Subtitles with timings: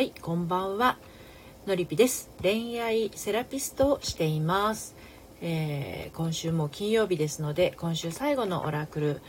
[0.00, 0.96] はいこんばんは。
[1.66, 2.30] のりぴです。
[2.40, 4.96] 恋愛セラピストをしています、
[5.42, 9.20] えー、今週も金曜日ですので今週最後のオラクル、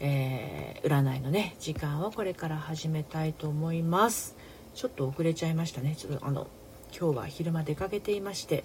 [0.00, 4.34] えー、占いのね時間をこれから始めたいと思います。
[4.74, 5.94] ちょっと遅れちゃいましたね。
[5.96, 6.48] ちょっとあの
[6.90, 8.64] 今日は昼間出かけていまして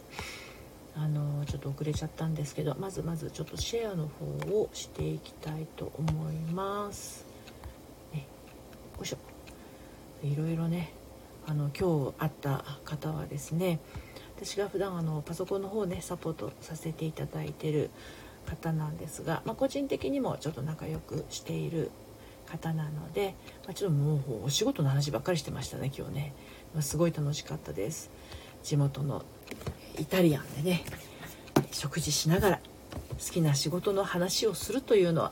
[0.95, 4.25] あのちょっと遅れちゃったんですけどまずまずちょっとシェアの方
[4.59, 7.23] をしていきたいと思います。
[8.11, 8.25] ね、
[8.97, 9.17] よいしょ。
[10.23, 10.91] いろいろね
[11.47, 13.79] あの今日会った方はですね
[14.37, 17.89] 私が普段あのパソコンの方ねサポートさせていただいてる
[18.45, 21.91] 方なんですが、まあ、個人的にもちょっと仲良くしている
[22.45, 26.33] 方なので、まあ、ちょっともうお仕事の話ばっかりしてましたね今日ね、
[26.73, 28.09] まあ、すごい楽しかったです。
[28.63, 29.23] 地元の
[29.99, 30.83] イタリアンでね
[31.71, 32.59] 食事しながら
[33.23, 35.31] 好きな仕事の話をするというのは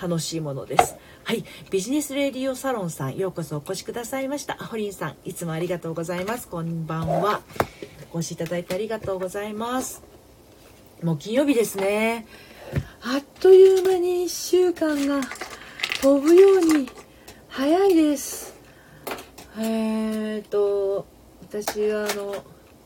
[0.00, 0.96] 楽しいものです。
[1.24, 1.44] はい。
[1.70, 4.54] ビジネスレディオサロンさんようこそお越しくださいました。
[4.54, 6.48] ホリンさんいつもありがとうございます。
[6.48, 7.40] こんばんは。
[8.12, 10.02] お越しいただいてありがとうございます。
[11.02, 12.26] もう金曜日ですね。
[13.02, 15.20] あっという間に1週間が
[16.00, 16.88] 飛ぶように
[17.48, 18.54] 早いです。
[19.58, 21.06] えーと
[21.42, 22.34] 私はあの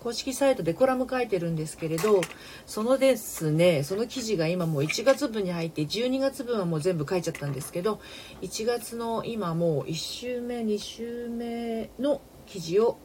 [0.03, 2.21] 公式サイトでコラム書いてるんですけれど
[2.67, 8.01] そのですねその記事が今もう1月分に入って12月分はもう全部書いちゃったんですけど
[8.43, 12.99] 1月の今もう1週目2週目の記事を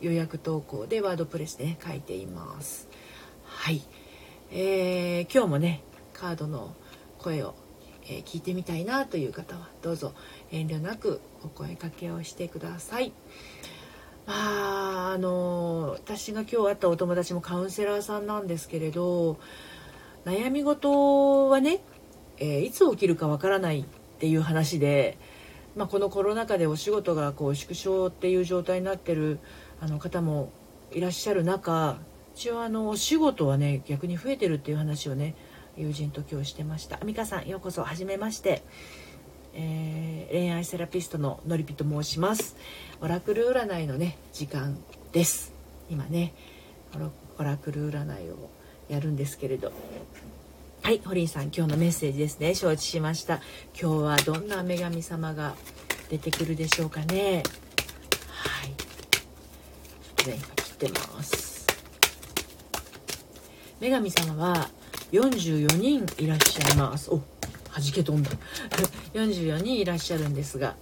[0.00, 2.88] 予約投稿でワードプレスで、ね、書いています
[3.44, 3.82] はい、
[4.50, 6.74] えー、今日もねカードの
[7.18, 7.54] 声を、
[8.04, 10.14] えー、聞いてみたいなという方はどうぞ
[10.50, 13.12] 遠慮なくお声かけをしてください。
[14.30, 19.40] まああの私が今日会ったお友達もカウンセラーさんなんですけれど
[20.24, 21.80] 悩み事はね、
[22.38, 23.84] えー、いつ起きるかわからないっ
[24.20, 25.18] ていう話で、
[25.74, 29.40] まあ、このコロナ禍でお仕事がこう縮小っていう状態になってる
[29.80, 30.52] あの方も
[30.92, 31.98] いらっしゃる中
[32.36, 35.34] 一応あのお仕事はね逆に増えてるっていう話をね
[35.76, 36.98] 友人と今日してました。
[37.04, 38.62] 美香さんようこそはじめまして。
[39.52, 42.56] えー、恋愛セラピストののりぴと申します。
[43.02, 44.76] オラクル占いのね時間
[45.12, 45.54] です。
[45.88, 46.34] 今ね
[47.38, 48.50] オラクル占いを
[48.90, 49.72] やるんですけれど。
[50.82, 52.54] はいホリンさん今日のメッセージですね。
[52.54, 53.40] 承知しました。
[53.80, 55.54] 今日はどんな女神様が
[56.10, 57.42] 出てくるでしょうかね。
[58.28, 58.74] はい。
[58.76, 58.84] ちょ
[60.22, 61.66] っとね今切ってます。
[63.80, 64.68] 女神様は
[65.12, 67.10] 44人いらっしゃいます。
[67.10, 67.22] お
[67.74, 68.30] 弾け飛んだ。
[69.14, 70.76] 44人いらっしゃるんですが、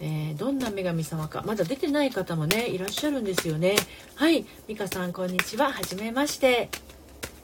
[0.00, 3.76] えー、どんな女神様かまだ出てない方もねいらっしゃるんですよね。
[4.14, 5.72] はい美香さんこんにちは。
[5.72, 6.68] はじめまして。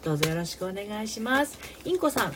[0.05, 1.59] どうぞよろしくお願いします。
[1.85, 2.35] インコさん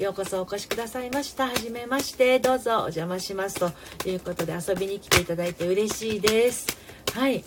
[0.00, 1.48] ようこそお越しくださいました。
[1.48, 2.38] はじめまして。
[2.38, 3.56] どうぞお邪魔します
[3.98, 6.66] ということで遊びに来ていただいて嬉しいです。
[7.12, 7.42] はい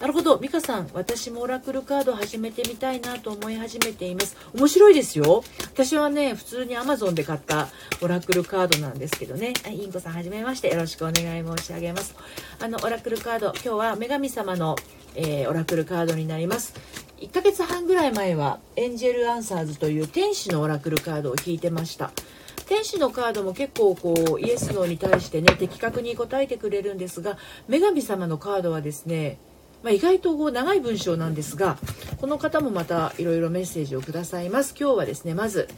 [0.00, 0.36] なるほど。
[0.36, 4.36] 美香さん私もオラクルカード始めてみたいなと思い始めています。
[4.54, 5.42] 面白いですよ。
[5.72, 7.68] 私はね普通に Amazon で買った
[8.02, 9.54] オラクルカードなんですけどね。
[9.70, 10.68] インコさんはじめまして。
[10.68, 12.14] よろしくお願い申し上げます。
[12.60, 14.76] あのオラクルカード今日は女神様の、
[15.14, 16.74] えー、オラクルカードになります。
[17.18, 22.12] 1ヶ月半ぐらい前はエンジェルアンサーズという天使のオラクルカードを引いてました。
[22.66, 29.38] 天使のカードも結構こうイエスノーに対してね的確に答えてくれるんですが女神様のカードはですね
[29.82, 31.78] まあ、意外とこう長い文章なんですが
[32.20, 34.74] この方もまたいろいろメッセージをくださいます。
[34.78, 35.68] 今日はですねまず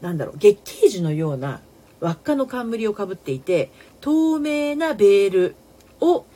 [0.00, 1.60] なんだろう月桂樹のような
[2.00, 3.70] 輪っかの冠をかぶっていて
[4.00, 5.56] 透明なベール
[6.00, 6.26] を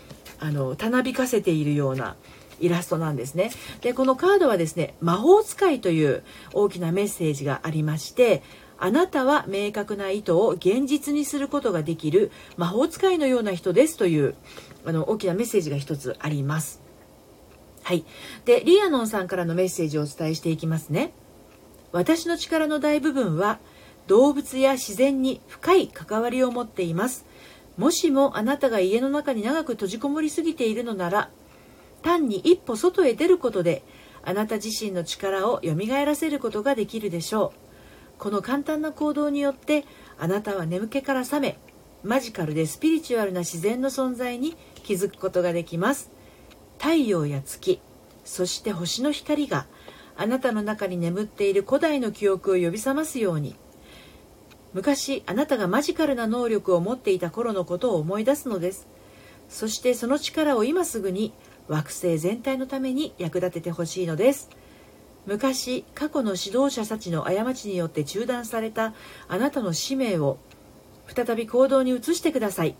[0.40, 2.16] あのたなびかせているような
[2.60, 3.50] イラストなんですね。
[3.80, 6.22] でこのカードはですね魔法使いという
[6.52, 8.42] 大きなメッセージがありまして
[8.78, 14.34] あなたは明確な意図を現実にすることができる魔法使いのような人ですという
[14.84, 16.87] あの大きなメッセージが一つあります。
[17.88, 18.04] はい。
[18.44, 21.14] でリアノンさんからのメッセージをお伝えしていきますね。
[21.90, 23.60] 私の力の大部分は
[24.08, 27.24] 動物や自然に深い関わりを持っています。
[27.78, 31.30] もしもあなたが家の中に長く閉じこもりすぎているのなら
[32.02, 33.82] 単に一歩外へ出ることで
[34.22, 35.74] あなた自身の力を蘇
[36.04, 38.18] らせることができるでしょう。
[38.18, 39.86] この簡単な行動によって
[40.18, 41.58] あなたは眠気から覚め
[42.02, 46.17] マジカルでスピリチュアルな自然の存在に気づくことができます。
[46.78, 47.80] 太陽や月
[48.24, 49.66] そして星の光が
[50.16, 53.54] あなたの中に眠っている古代の記憶を呼び覚ますように。
[54.74, 58.86] 昔あなたがマジカルな能力を持っていた頃のことを思い出すのです。
[59.48, 61.32] そしてその力を今すぐに
[61.68, 64.50] 惑星全体のために役立ててほしいのです。
[65.26, 68.94] 昔過去の指導者たちの過ちによって中断された
[69.28, 70.38] あなたの使命を
[71.06, 72.74] 再び行動に移してください。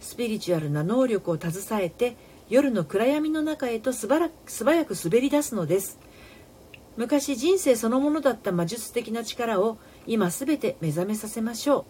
[0.00, 2.16] スピリチュアルな能力を携えて
[2.48, 4.30] 夜の暗闇の中へと素早
[4.84, 5.98] く滑り出すのです。
[6.96, 11.84] 昔人生そのものだった魔術的な力を今すべて目覚めさせましょう。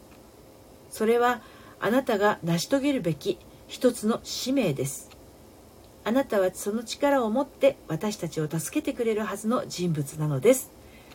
[0.90, 1.40] それは
[1.80, 3.38] あなたが成し遂げるべき
[3.68, 5.10] 一つの使命です。
[6.04, 10.70] あなたはその力を持って私たちを助けてくれるはずの人物なのです。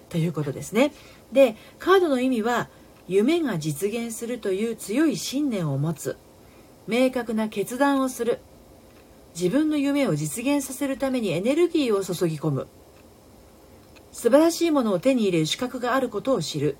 [0.09, 0.93] ということですね。
[1.31, 2.69] でカードの意味は
[3.07, 6.15] 夢が実現するという強い信念を持つ。
[6.87, 8.39] 明確な決断をする。
[9.35, 12.67] 自分の夢を実現させるためにエネルギーを注ぎ込む。
[14.11, 16.77] 素晴らしいものを手に入れる資格があることを知る。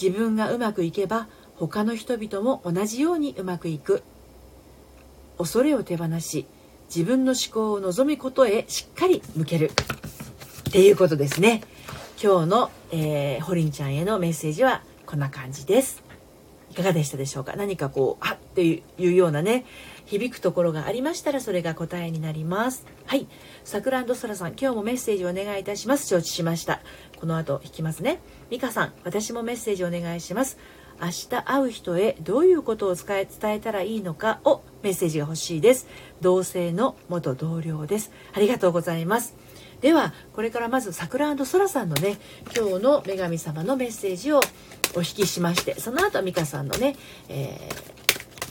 [0.00, 1.26] 自分がうまくいけば
[1.56, 4.02] 他の人々も同じようにうまくいく。
[5.38, 6.46] 恐れを手放し
[6.94, 9.72] 自分の思考を望むことへしっかり向ける。
[10.68, 11.62] っていうことですね。
[12.22, 16.02] 今日の、えー、ホリンちゃんへのメッセージはこんな感じです。
[16.70, 17.54] いかがでしたでしょうか？
[17.56, 19.64] 何かこうあっていうようなね
[20.06, 22.86] 響くところがありましたらそれが答えになります。
[23.06, 23.26] はい。
[23.64, 26.06] さくらそらさん今日もメッセージお願いいたします。
[26.06, 26.80] 承知しました。
[27.20, 28.20] この後引きますね。
[28.50, 30.58] 美香さん私もメッセージお願いします。
[31.00, 35.88] 明日会う人へどういうことを伝え伝えたらいいのかをメッセージが欲しいです。
[36.20, 38.12] 同性の元同僚です。
[38.32, 39.34] ありがとうございます。
[39.80, 42.16] ではこれからまず桜そらさんのね
[42.56, 44.40] 今日の女神様のメッセージを
[44.96, 46.96] お引きしましてその後美香さんのね、
[47.28, 47.93] えー、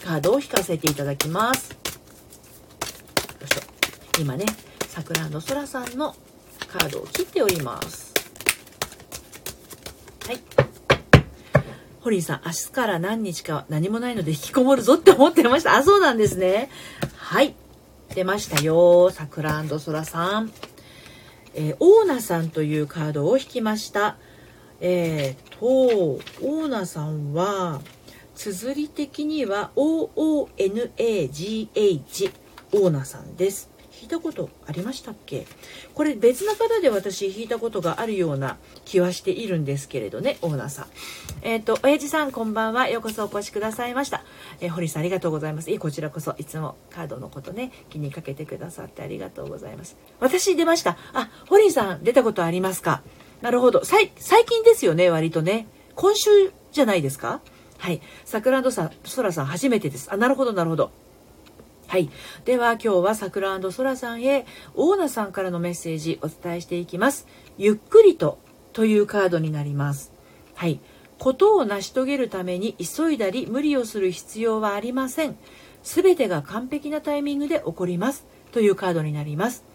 [0.03, 1.77] カードを引かせていただきますよ
[3.43, 4.45] いしょ今ね
[4.87, 6.15] 桜そらさんの
[6.67, 8.13] カードを切っております
[10.27, 10.63] はい
[12.01, 15.73] ホリーさん、明日から何日か何もないので引きこもるぞって思ってました。
[15.77, 16.69] あ、そうなんですね。
[17.15, 17.55] はい。
[18.13, 19.09] 出ましたよ。
[19.09, 20.51] 桜空さん。
[21.55, 24.17] えー、オーナさんというカードを引きました。
[24.81, 27.79] えー、と、オーナさんは、
[28.35, 30.49] 綴り的には OONAGH
[32.73, 33.69] オーナさんです。
[33.91, 35.45] 聞いたことありましたっけ？
[35.93, 40.87] これ別な方で私引いたことがあるような気はしているんですけれどねオーナーさん。
[41.41, 42.89] えっ、ー、と親父さんこんばんは。
[42.89, 44.25] ようこそお越しくださいました、
[44.59, 45.71] えー、堀さんありがとうございます。
[45.71, 46.35] いこちらこそ。
[46.37, 49.95] いつもカードのことね気にかけてくださってありがとうございます。
[50.19, 50.97] 私出ました。
[51.13, 53.03] あ堀さん出たことありますか？
[53.41, 53.85] なるほど。
[53.85, 55.67] 最近ですよね割とね。
[55.95, 57.39] 今週じゃないですか？
[57.83, 58.01] はい。
[58.23, 60.07] 桜さん、ソラさん初めてです。
[60.09, 60.91] あ、なるほど、なるほど。
[61.87, 62.09] はい。
[62.45, 67.27] では今日は桜空さんへオーナさんからのメッセージお伝えしていきます。
[67.57, 68.39] ゆっくりと
[68.71, 70.13] というカードになります。
[70.55, 70.79] はい。
[71.19, 75.35] ことを成し遂げるために急いだり無理をする必要はありません。
[75.83, 78.25] すべてが完璧なタイミングで起こります。
[78.53, 79.65] というカードになります。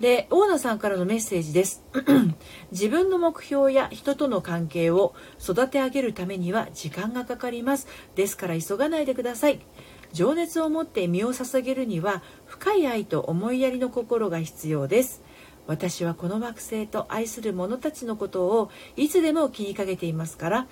[0.00, 1.84] で、オーナさんからのメッセージです。
[2.72, 7.86] 自分の目標や人との関係を育て上げるためには時間がかかります。
[8.14, 9.60] ですから急がないでください。
[10.14, 15.22] 情熱を持って身を捧げるには深い愛と思いやりの心が必要です
[15.66, 20.66] 私はこの惑星と愛する者たちのことをいつでも気にかけていますから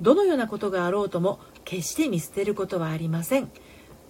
[0.00, 3.50] どのようなことがあろうとも決して見捨てることはありません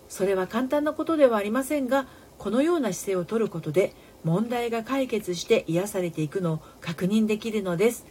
[0.08, 2.06] それは簡単なことではありませんが
[2.38, 3.94] このような姿勢をとることで
[4.24, 8.06] 問題が解決して癒されていくのを確認できるのです。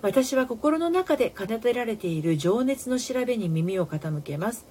[0.00, 4.66] 私は心の中で奏でられている情熱の調べに耳を傾けます。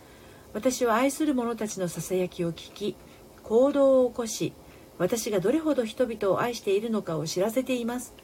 [0.54, 2.96] 私は愛する者たちのささやきを聞き
[3.44, 4.54] 行動を起こし
[4.98, 8.16] 私がどれほど人々を愛しているのかを知らせています。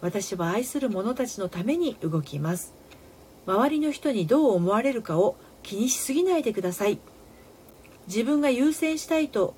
[0.00, 2.74] 私は愛する者たちのために動きます。
[3.46, 6.98] 周りの人にどう思われるかを気にしすぎないでください。
[8.06, 9.54] 自分が優先したいと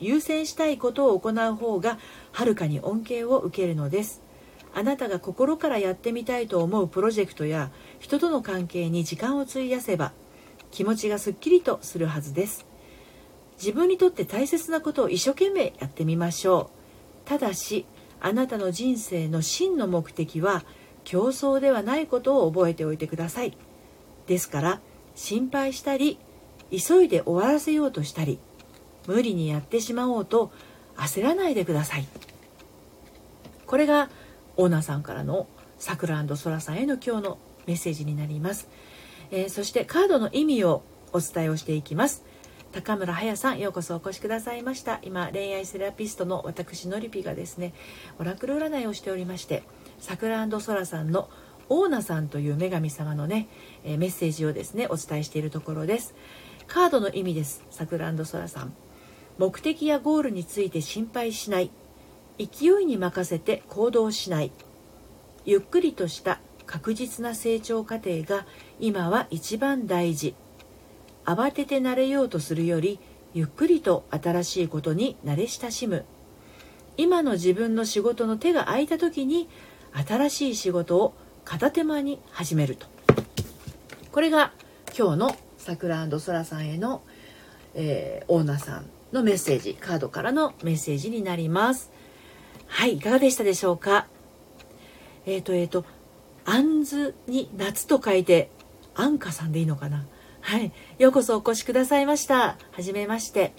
[0.00, 1.98] 優先したいことを行う方が
[2.32, 4.22] はるかに恩恵を受けるのです。
[4.74, 10.12] あなたが心からやってみたいと思うプロジェクトや人との関係に時間を費やせば
[10.70, 12.66] 気持ちがすっきりとするはずです。
[13.56, 16.70] 自分にとって大切なことを一生懸命やってみましょ
[17.24, 17.28] う。
[17.28, 17.86] ただし
[18.20, 20.64] あなたの人生の真の目的は
[21.04, 23.56] 競争ではないことを覚えておいてください。
[24.26, 24.80] ですから
[25.14, 26.18] 心配したり
[26.70, 28.38] 急いで終わらせようとしたり
[29.06, 30.52] 無理にやってしまおうと
[30.96, 32.06] 焦らないでください。
[33.66, 34.10] これが
[34.56, 35.46] オーナーさんからの
[35.78, 38.68] さくらそらさんへの今日のメッセージになります、
[39.30, 40.82] えー、そしてカードの意味を
[41.12, 42.24] お伝えをしていきます。
[42.72, 45.00] 高村彩さんようこそお越しくださいました。
[45.02, 47.72] 今恋愛セラピストの私のりぴがですね
[48.18, 49.62] オラクル占いをしておりまして
[49.98, 51.30] さくらそらさんの
[51.68, 53.48] オーナさんという女神様のね、
[53.84, 56.14] えメッセージをですねお伝えしているところです。
[56.66, 57.64] カードの意味です。
[57.70, 58.74] さくらそらさん。
[59.38, 61.70] 目的やゴールについて心配しない。
[62.38, 64.52] 勢いに任せて行動しない。
[65.44, 68.46] ゆっくりとした確実な成長過程が
[68.80, 70.34] 今は一番大事。
[71.24, 72.98] 慌てて慣れようとするより
[73.34, 76.04] ゆっくりと新しいことに慣れ親しむ。
[76.96, 79.48] 今の自分の仕事の手が空いた時に
[79.92, 81.14] 新しい仕事を
[81.44, 82.86] 片手間に始めると。
[84.12, 84.52] これが
[84.98, 87.02] 今日のさくらそらさんへの、
[87.74, 88.95] えー、オーナーさん。
[89.16, 91.90] のメッセージカードからのメッセージになります
[92.66, 94.06] はいいかがでしたでしょうか？
[95.24, 95.84] えっ、ー、とえっ、ー、と
[96.44, 98.50] 「あんず」に「夏」と書いて
[98.94, 100.06] 「あんかさん」でいいのかな？
[100.40, 102.56] はい、ようこそお越しくださいました。
[102.70, 103.52] はじめまして。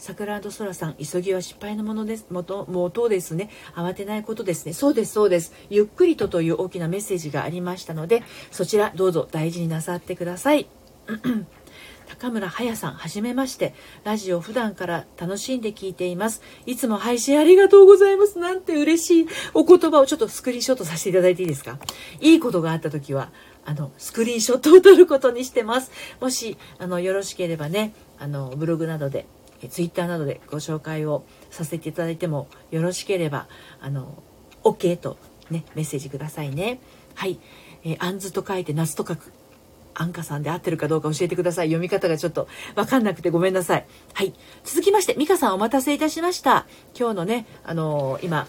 [0.00, 2.26] 桜そらさん、急ぎは失敗のものです。
[2.30, 3.50] 元、元ですね。
[3.74, 4.72] 慌てないことですね。
[4.72, 5.52] そうです、そうです。
[5.70, 8.22] ゆっくりとという大きなメッセージがありましたので、
[8.52, 10.68] そちらどうぞ大事になさってください。
[12.08, 13.74] 高村彩さん、はじめまして。
[14.02, 16.40] ラジオ普段から楽しんで聞いています。
[16.64, 18.38] いつも配信ありがとうございます。
[18.38, 21.78] なんて嬉しいお言葉をちょっとスクリーンショットさせていただいていいですか？
[22.20, 23.30] いいことがあった時は、
[23.66, 29.26] あのスクリーンショットを撮ることにしてますもしあのよろしければねあのブログなどで
[29.68, 33.46] ツイッターなどでご紹介をさせていただいてもよろしければ
[33.82, 34.22] あの
[34.64, 35.18] OK と
[35.50, 36.80] ねメッセージくださいね
[37.14, 37.38] はい、
[37.84, 39.32] えー、あんずと書いて夏と書く
[39.98, 41.66] アンカさんで合ってるかどうか教えてください。
[41.66, 43.86] 読み方がちょっとわかんなくてごめんなさい。
[44.14, 44.32] はい。
[44.64, 46.66] 続きまして、ミカさんお待たせいたしました。
[46.98, 48.46] 今日のね、あのー、今、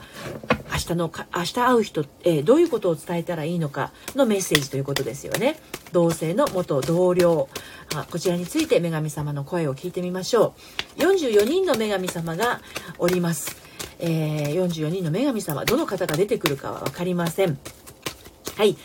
[0.72, 5.60] 明日のか、明日会う人、えー、どういうことを伝えたらいいのかのメッセージということですよね。
[5.92, 7.50] 同性の元同僚。
[7.96, 10.54] あこちらについて女神様の声を聞いてみましょ
[10.98, 11.02] う。
[11.02, 12.62] 44人の女神様が
[13.00, 13.58] おります。
[14.00, 17.58] えー、44人の女神様、どの方が出てくるかは分かりません。
[18.60, 18.76] はい。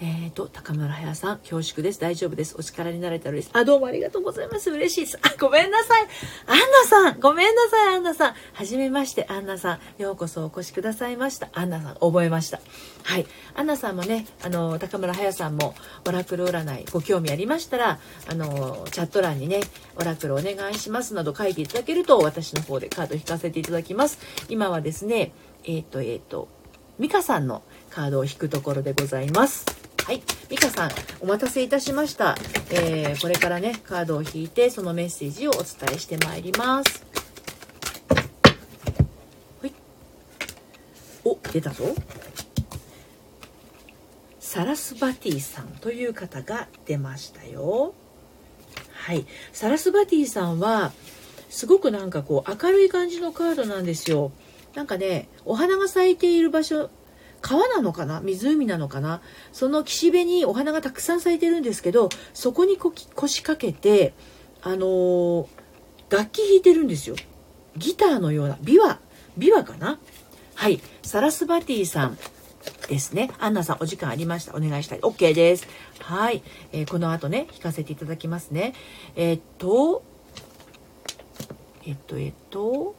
[0.00, 2.00] えっ、ー、と、高村彩さん、恐縮です。
[2.00, 2.56] 大丈夫です。
[2.58, 3.50] お力になれたら嬉しい。
[3.54, 4.72] あ、どうもありがとうございます。
[4.72, 5.20] 嬉しいです。
[5.22, 6.02] あ、ごめんなさい。
[6.48, 8.34] アンナさん、ごめんなさい、アンナさん。
[8.54, 10.02] はじめまして、アンナさん。
[10.02, 11.48] ようこそお越しくださいました。
[11.52, 12.58] アンナさん、覚えました。
[13.04, 13.26] はい。
[13.54, 15.76] アンナさんもね、あの、高村彩さんも、
[16.08, 19.60] オラクル占い、ご興味ありましたら、あの、チャット欄にね、
[19.94, 24.18] オラクルお願いしますなど書いていただけると、私の方でカード引かせていただきます。
[24.48, 25.30] 今はですね、
[25.62, 26.48] えっ、ー、と、えっ、ー、と、
[27.00, 29.64] 美香さんのカードを引くところでございます。
[30.04, 30.22] はい。
[30.50, 30.90] 美香さん、
[31.20, 32.36] お待たせいたしました。
[32.70, 35.64] えー、これからね、カードを引いて、そのメッセージをお伝
[35.94, 37.06] えしてまいります。
[39.62, 39.72] はい。
[41.24, 41.86] お、出たぞ。
[44.38, 47.94] サラスバティさんという方が出ましたよ。
[48.92, 49.24] はい。
[49.54, 50.92] サラスバティさんは、
[51.48, 54.32] すごくなんかこう明るい感じのカードなんですよ。
[54.74, 56.90] なんかね、お花が咲いている場所
[57.42, 58.20] 川なのかな？
[58.20, 59.22] 湖なのかな？
[59.52, 64.12] その岸辺にお花がたくさん咲いてるんですけどそこにこき腰掛けて
[64.62, 65.46] あのー、
[66.10, 67.16] 楽器弾いてるんですよ。
[67.76, 68.98] ギターのような琵琶
[69.38, 69.98] 琵琶かな？
[70.54, 70.80] はい。
[71.02, 72.18] サラスバティさん
[72.88, 73.30] ですね。
[73.38, 74.54] アンナさんお時間ありました。
[74.54, 75.00] お願いしたい。
[75.00, 75.66] OK です。
[76.00, 78.74] はい、えー、この後ね弾かせていただきますね。
[79.16, 80.02] えー、っと
[81.86, 82.94] えっとえっと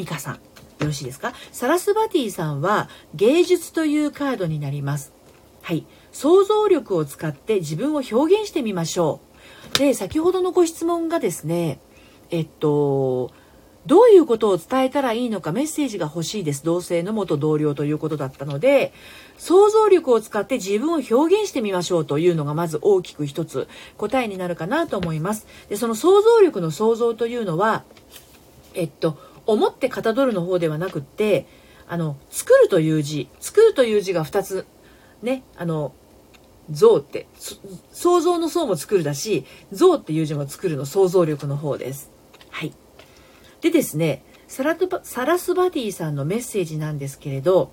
[0.00, 0.40] ミカさんよ
[0.86, 1.34] ろしいですか？
[1.52, 5.12] サラスバティさんは芸術というカードになります。
[5.60, 5.84] はい。
[6.10, 9.20] 想像力を使って自分を表現してみましょ
[9.74, 9.78] う。
[9.78, 11.80] で、先ほどのご質問がですね、
[12.30, 13.30] えっと、
[13.84, 16.64] どういうことを伝えたらいいのかメッセージが欲しいです。
[16.64, 18.94] 同性の元同僚ということだったので、
[19.36, 25.46] 想像力を使って自分を表現してみましょうというのがまず大きく一つ答えになるかなと思います。
[25.68, 27.84] で、その想像力の想像というのは、
[28.72, 31.46] えっと、思ってかたどるの方ではなくって
[31.88, 34.66] あの作るという字作るという字が2つ
[35.22, 35.92] ねあの
[36.70, 37.26] 像って
[37.92, 42.10] 想像の像も作るだし像っていう字も作るの想像力の方です。
[42.50, 42.72] はい。
[43.60, 47.70] でですねサラサラスバディさんのメッセージなんですけれど、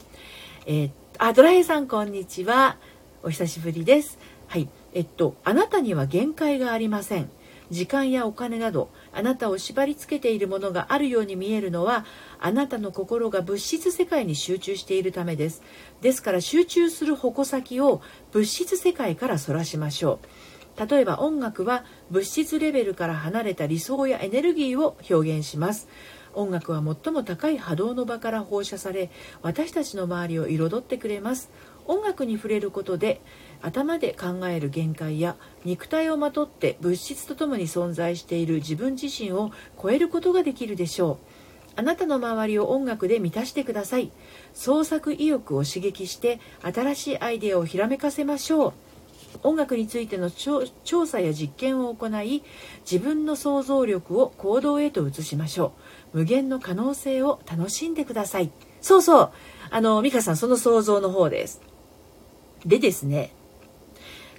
[0.65, 2.77] えー、あドラヘさんこんにちは。
[3.23, 4.17] お久しぶりです。
[4.47, 4.69] はい。
[4.93, 7.29] えっとあなたには限界がありません。
[7.69, 12.05] 時間やお金などあなたを縛り付けているものがあるように見えるのは
[12.39, 15.63] あなたの心が物質世界に集中しているためです。
[16.01, 20.19] ですから集中する矛先を物質世界からそらしましょ
[20.77, 20.87] う。
[20.87, 25.87] 例えば音楽は物質レベルから離れた理想やエネルギーを表現します。
[26.35, 29.09] 音楽は最も高い波動の場から放射され
[29.41, 31.49] 私たちの周りを彩ってくれます。
[31.87, 33.21] 音楽に触れることで
[33.61, 35.35] 頭で考える限界や
[35.65, 41.17] 肉体をまとって物質とともに存在している自分自身を超えることができるでしょう。
[41.75, 44.11] あなたの周りを音楽で満たしてください。
[44.53, 48.73] 創作意欲を刺激して新しいアイデアをひらめかせましょう。
[49.43, 50.65] 音楽についての調
[51.05, 52.43] 査や実験を行い
[52.89, 55.73] 自分の想像力を行動へと移しましょ
[56.13, 56.19] う。
[56.19, 58.49] 無限の可能性を楽しんでください。
[58.81, 59.31] そうそう。
[59.69, 61.61] あの美香さんその想像の方です。
[62.65, 63.31] でですね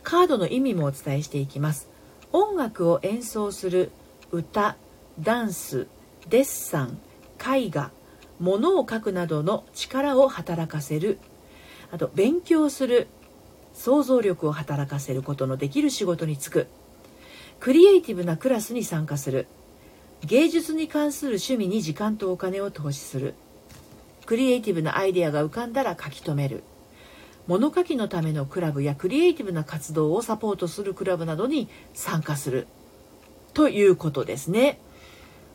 [0.08, 1.86] カードの意味もお伝えしていきます。
[2.32, 3.90] 音楽を演奏する
[4.32, 4.78] 歌
[5.20, 5.86] ダンス
[6.30, 6.98] デッサン
[7.38, 7.90] 絵画
[8.40, 11.18] 物を描くなどの力を働かせる
[11.92, 13.06] あと勉強する
[13.74, 16.68] 想像力を働かせることのできる仕事に就く
[17.60, 19.46] クリエイティブなクラスに参加する
[20.24, 23.34] 芸術に関する趣味に時間とお金を投資する
[24.24, 26.62] クリエイティブなアイデアが浮かんだら書き留める
[27.48, 32.68] 物書きのためのクラブやクリエイティブな活動をサポートするクラブなどに参加する。
[33.54, 34.78] ということですね。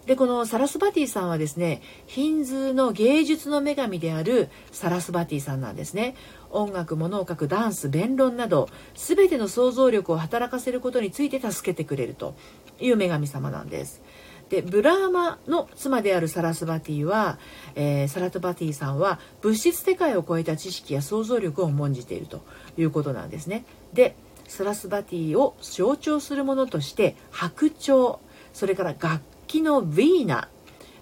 [0.07, 6.15] でこのサラスバティさんはですねヒンズーの芸術の女神であるサラスバティさんなんですね。
[6.49, 12.35] 音楽物を書くダンス弁論など全ての想像力を働かせることについて助けてくれると
[12.79, 14.01] いう女神様なんです。
[14.49, 17.37] でブラーマの妻であるサラスバティは、
[17.75, 22.43] えー、サラトバティさんは物質世界を超えた知識や想像力を重んじていると
[22.77, 23.65] いうことなんですね。
[23.93, 24.15] で
[24.47, 28.17] サラスバティを象徴するものとして白鳥
[28.53, 30.49] それから楽器のヴィーナ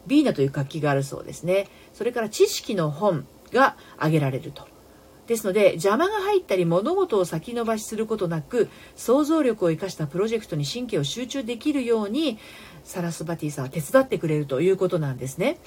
[0.07, 1.67] ヴィーナという楽器があるそうですね。
[1.93, 4.71] それから知識の本が挙げられると。
[5.27, 12.37] ですので邪魔が入ったり物事を先延ばしすることなく想像力を生かしたプロジェクトに神経を集中できるように
[12.91, 15.57] サラスバティさんは手伝ってくれるということなんですね。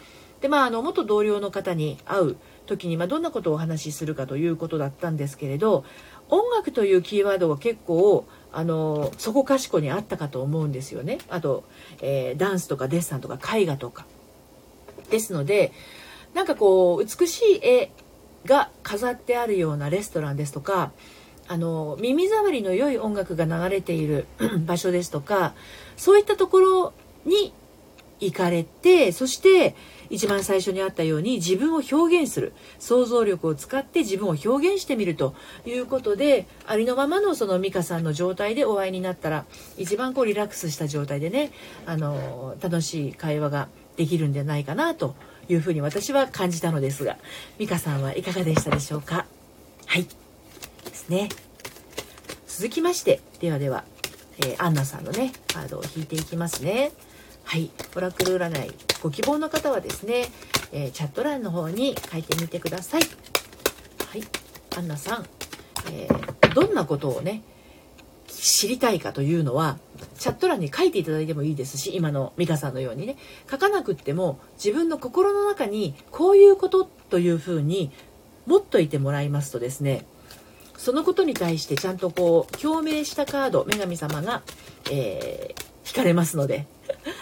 [0.43, 5.87] でまあ、あの元同僚の方に会う時に、まあ、どんなことをお話しするかということだったんですけれど
[6.29, 11.65] 音楽というキーワードが結構あのそこかしこにあったかと思うんですよねあと、
[12.03, 14.05] えー、ダンスとかデッサンとか絵画とか
[15.09, 15.73] ですので
[16.35, 17.91] なんかこう美しい絵
[18.45, 20.93] が飾ってあるようなレストランですとか
[21.49, 24.27] あの耳障りの良い音楽が流れている
[24.67, 25.55] 場所ですとか
[25.97, 26.93] そういったところ
[27.25, 27.53] に
[28.21, 29.75] 行かれてそして
[30.11, 32.53] 一番最初にあったように自分を表現する。
[32.79, 35.35] 想像力を使って自分を表現してみると
[35.67, 39.45] いうことでありのままのその美香さんの状態でお会いになったら
[39.77, 41.51] 一番こうリラックスした状態でね
[41.87, 45.17] あの楽しい会話ができるんじゃないかなと
[45.49, 47.17] いうふうに私は感じたのですが
[47.59, 49.27] 美香さんはいかがでしたでしょうか？
[49.87, 50.05] はい。
[50.05, 51.29] ですね。
[52.47, 53.85] 続きましてではでは、
[54.39, 56.93] えー、アンナさんのねカードを引いていきますね。
[57.45, 57.71] はい。
[57.95, 58.73] オラクル占い。
[59.03, 60.27] ご希望の方はですね、
[60.73, 63.03] えー、チャット欄の方に書いてみてください。
[63.03, 64.23] はい。
[64.77, 65.27] アンナさん、
[65.93, 67.43] えー、どんなことをね
[68.27, 69.79] 知りたいかというのは
[70.19, 73.17] チャット欄に書いていただいてもいいですし今の美香さんのようにね。
[73.51, 77.93] 書かなくっても自分の心の中にこういうことというふうに
[78.47, 80.05] 持っといてもらいますとですね
[80.77, 84.43] そのことに対してちゃんとこう共鳴したカード女神様が、
[84.91, 86.67] えー、引かれますので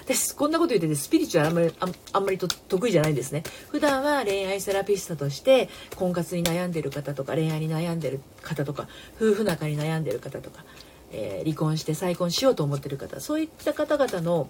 [0.05, 1.75] 私こんなこと言っててスピリチュアルあんまり
[2.13, 3.43] あんまりと得意じゃないんですね。
[3.71, 10.65] 普段は恋愛セラピストとして婚活に悩んでる方とか恋愛に悩んでる方とか夫婦仲に悩んでる方とか
[11.13, 14.49] えー、離婚して再婚しようと思ってる方そういった方々の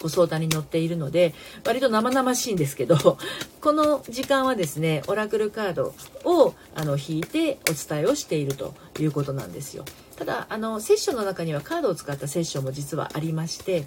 [0.00, 1.34] ご相談に乗っているので
[1.66, 3.18] 割と生々しいんですけど
[3.60, 9.84] この時間はですねオラクルカードをあの引いてお伝えをしているということなんですよ。
[10.16, 13.86] ただあのセッションの中にはカードを使ったセッションも実はありまして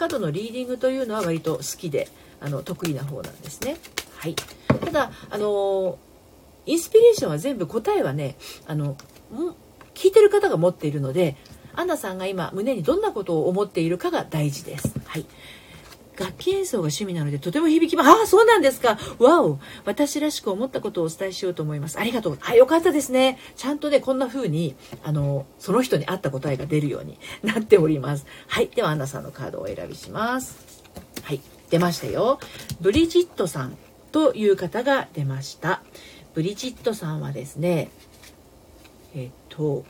[0.00, 2.08] カードのリーディングというのは割と好きで
[2.40, 3.76] あの得意な方なんですね。
[4.16, 4.34] はい。
[4.34, 5.98] ただあの
[6.64, 8.36] インスピレーションは全部答えはね
[8.66, 8.96] あの
[9.92, 11.36] 聞いてる方が持っているので
[11.74, 14.98] アンナさんが今胸にどんなことを思っているかが大事です。
[15.04, 15.26] はい。
[16.20, 18.10] 楽器演奏が趣味なのでとても響きます。
[18.10, 18.98] ああ、そうなんですか。
[19.18, 19.58] わお。
[19.86, 21.98] 私らしく思ったことをお伝えしようと思います。
[21.98, 22.38] ありがとう。
[22.42, 23.38] あ、よかったですね。
[23.56, 28.26] ちゃんとね、こんな風に、あの、その人に合った答えが出るように なっております。
[28.48, 28.68] はい。
[28.68, 30.58] では、アンナさんのカードをお選びします。
[31.22, 31.40] はい。
[31.70, 32.38] 出ましたよ。
[32.82, 33.78] ブリジットさん
[34.12, 35.80] という方が出ました。
[36.34, 37.90] ブリジットさんはですね、
[39.14, 39.84] えっと、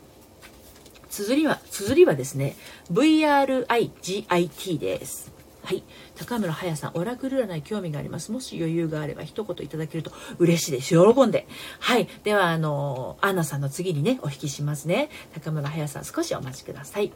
[1.09, 2.55] 綴りは、綴りはですね、
[2.89, 5.31] VRIGIT です。
[5.63, 5.83] はい
[6.21, 11.47] 高村彩さんオラクル占い興味がありますもし余裕があれば一言いただけると嬉しいです喜んで
[11.79, 17.11] はいではあのアンナさんの次にねお引きしますね高村彩さん少しお待ちください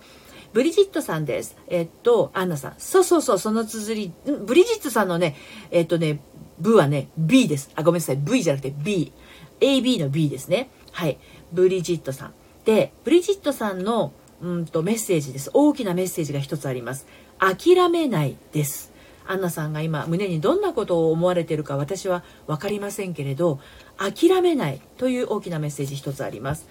[0.53, 1.57] ブリジットさんです。
[1.67, 2.75] えっと、アンナさん。
[2.77, 4.13] そうそうそう、その綴り。
[4.45, 5.35] ブリジットさんのね、
[5.69, 6.21] えっとね、
[6.59, 7.69] ブはね、B です。
[7.75, 8.17] あ、ごめんなさい。
[8.17, 9.11] V じゃなくて B。
[9.59, 10.69] AB の B ですね。
[10.93, 11.17] はい。
[11.51, 12.33] ブリジットさん。
[12.63, 15.49] で、ブリジットさんのうんとメッセージです。
[15.53, 17.05] 大きなメッセージが一つあります。
[17.37, 18.93] 諦めないです。
[19.27, 23.59] アンナさんが今胸にどんなことを思われているか私は分かりませんけれど
[23.97, 26.67] 諦めないという大きなメッセージ一つあります。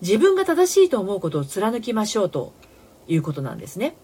[0.00, 2.52] 自分が正しいと思うことを貫きましょうと
[3.06, 3.96] いうことなんですね。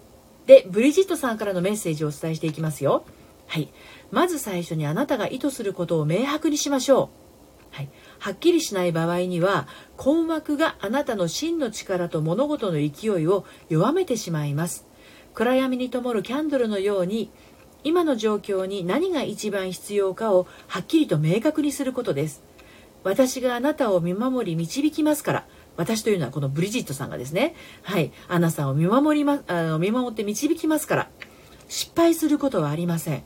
[0.46, 3.04] でブリジットさんからのメッセージをお伝えしていきますよ。
[3.46, 3.68] はい。
[4.10, 7.24] まず最初にあなたが意図することを明白にしましょう。
[7.74, 7.88] はい。
[8.18, 14.86] はっきりしない場合には困惑があなたの真の力と物事の勢いを弱めてしまいます。
[15.34, 17.30] 暗闇に灯るキャンドルのように
[17.84, 22.42] 今の状況に何が一番必要かをはっきりと明確にすることです。
[23.04, 25.46] 私があなたを見守り導きますから。
[25.76, 27.54] 私というのはこのブリジットさんがですね。
[27.82, 28.12] はい。
[28.28, 31.10] アナさんを見守りまあの見守って導きますから。
[31.68, 33.22] 失敗することはありません。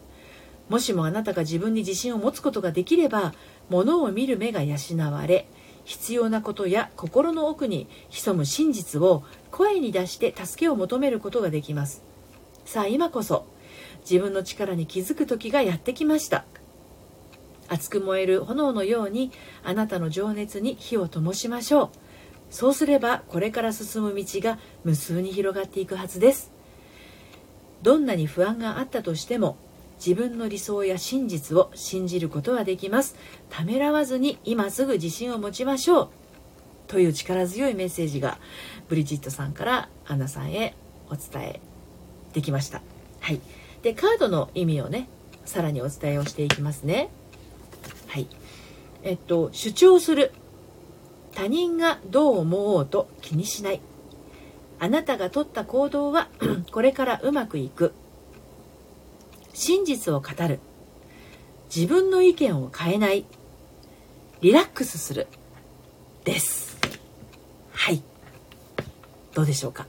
[0.68, 3.32] もしもあなたが自分に自信を持つことができれば
[3.70, 4.76] 物を見る目が養
[5.10, 5.48] われ
[5.84, 12.02] 必要なことや心の奥に潜む真実を声に出して助けを求めることができます。
[12.66, 13.46] さあ今こそ
[14.08, 16.44] 自分の力に気づく時がやってきました。
[17.68, 19.30] 熱く燃える炎のように
[19.62, 21.88] あなたの情熱に火を灯しましょう。
[22.50, 26.50] そうすればこれから進む道が無数に広がっていくはずです。
[27.82, 29.56] どんなに不安があったとしても
[30.04, 33.14] 自分の理想や真実を信じることはできます。
[33.50, 36.08] ためらわずに今すぐ自信を持ちましょう。
[36.86, 38.38] という力強いメッセージが
[38.88, 40.74] ブリジットさんからアンナさんへ
[41.10, 41.60] お伝え
[42.32, 42.80] できました。
[43.20, 43.40] はい。
[43.82, 45.08] でカードの意味をね
[45.44, 47.08] さらにお伝えをしていきますね。
[48.06, 48.26] はい。
[49.02, 50.32] えっと主張する。
[51.34, 53.80] 他人がどう思おうと気にしない。
[54.80, 56.28] あなたが取った行動は
[56.72, 57.92] これからうまくいく。
[59.54, 60.60] 真実を語る。
[61.74, 63.24] 自分の意見を変えない。
[64.40, 65.26] リラックスする。
[66.24, 66.78] です。
[67.72, 68.02] はい。
[69.34, 69.86] どうでしょうか。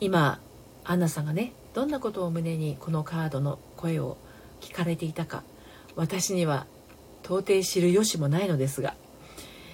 [0.00, 0.40] 今
[0.84, 4.16] アンナさんがねどんなことを胸にこのカードの声を
[4.60, 5.42] 聞かれていたか
[5.96, 6.66] 私には
[7.22, 8.94] 到底知る由もないのですが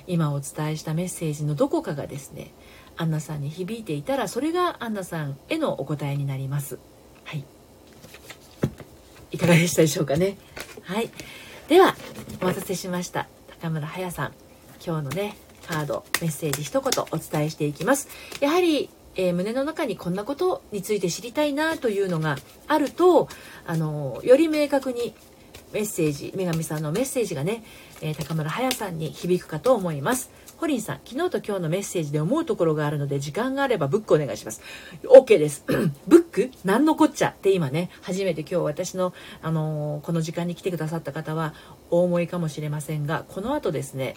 [0.07, 2.53] 今お伝えしたメッセージのどこかがですね
[2.97, 6.79] アンナさんに響いていたらそれがアンナさんへのお答えになります。
[7.25, 7.45] はい。
[9.31, 10.37] いかがでしたでしょうかね。
[10.83, 11.09] はい。
[11.69, 11.95] では
[12.43, 13.27] お待たせしました。
[13.61, 14.33] 高村彩さん
[14.85, 15.37] 今日のね
[15.67, 18.09] カードメッセージ一言お伝えしていきます。
[18.41, 22.37] やはりえー、胸の中にこんなことについて知りたいなというのが
[22.69, 23.29] あると
[23.67, 25.15] あのより明確に
[25.73, 27.63] メッセージ女神さんのメッセージがね、
[28.01, 30.31] えー、高村彩さんに響くかと思います。
[30.57, 34.61] ホリンさん昨日と今日のメッセージで思うところがあるので時間があればブックお願いします。
[35.05, 35.65] OK です。
[36.07, 41.55] ブック何のこっちゃって今ね初めて今日私の、あのー、この時間に来てくださった方は
[41.91, 44.17] お思いかもしれませんがこの後ですね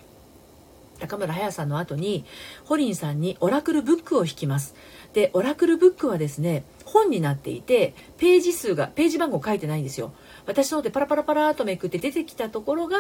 [1.08, 2.24] 高村隼さんの後に
[2.63, 4.74] ホリンさんにオラクルブックを引きます。
[5.12, 10.13] でオラクルブックはですね本になっていてページ数がページ番号書いてないんですよ。
[10.46, 12.98] 私の方でパラパラパラとめくって出てきたところが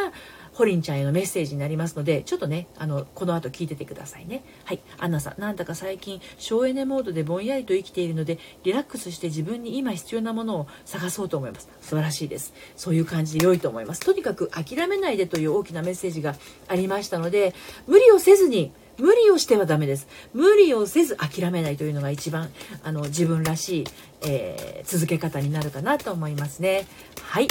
[0.53, 4.43] ホリンちゃんへのメッセージになりますのでちょっとねあのこの後聞いててくださいね。
[4.65, 4.79] はい。
[4.99, 11.69] アンナさんなんだか最近省エネモードでぼんやりと生きているのでリラックスして自分に今必要なものを探そうと思います。
[11.81, 12.53] 素晴らしいです。
[12.75, 14.01] そういう感じで良いと思います。
[14.01, 16.35] とにかく諦めないでという大きなメッセージが
[16.67, 17.53] ありましたので
[17.87, 20.07] 無理をせずに無理をしてはダメです。
[20.33, 22.49] 無理をせず諦めないというのが一番
[22.83, 23.83] あの自分らしい、
[24.21, 26.85] えー、続け方になるかなと思いますね。
[27.21, 27.47] はい。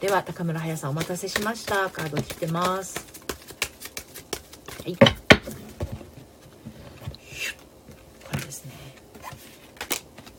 [0.00, 1.88] では高村彩さんお待たせしました。
[1.88, 3.06] カード切ってます。
[4.82, 4.96] はい。
[4.96, 5.06] こ
[8.34, 8.72] れですね。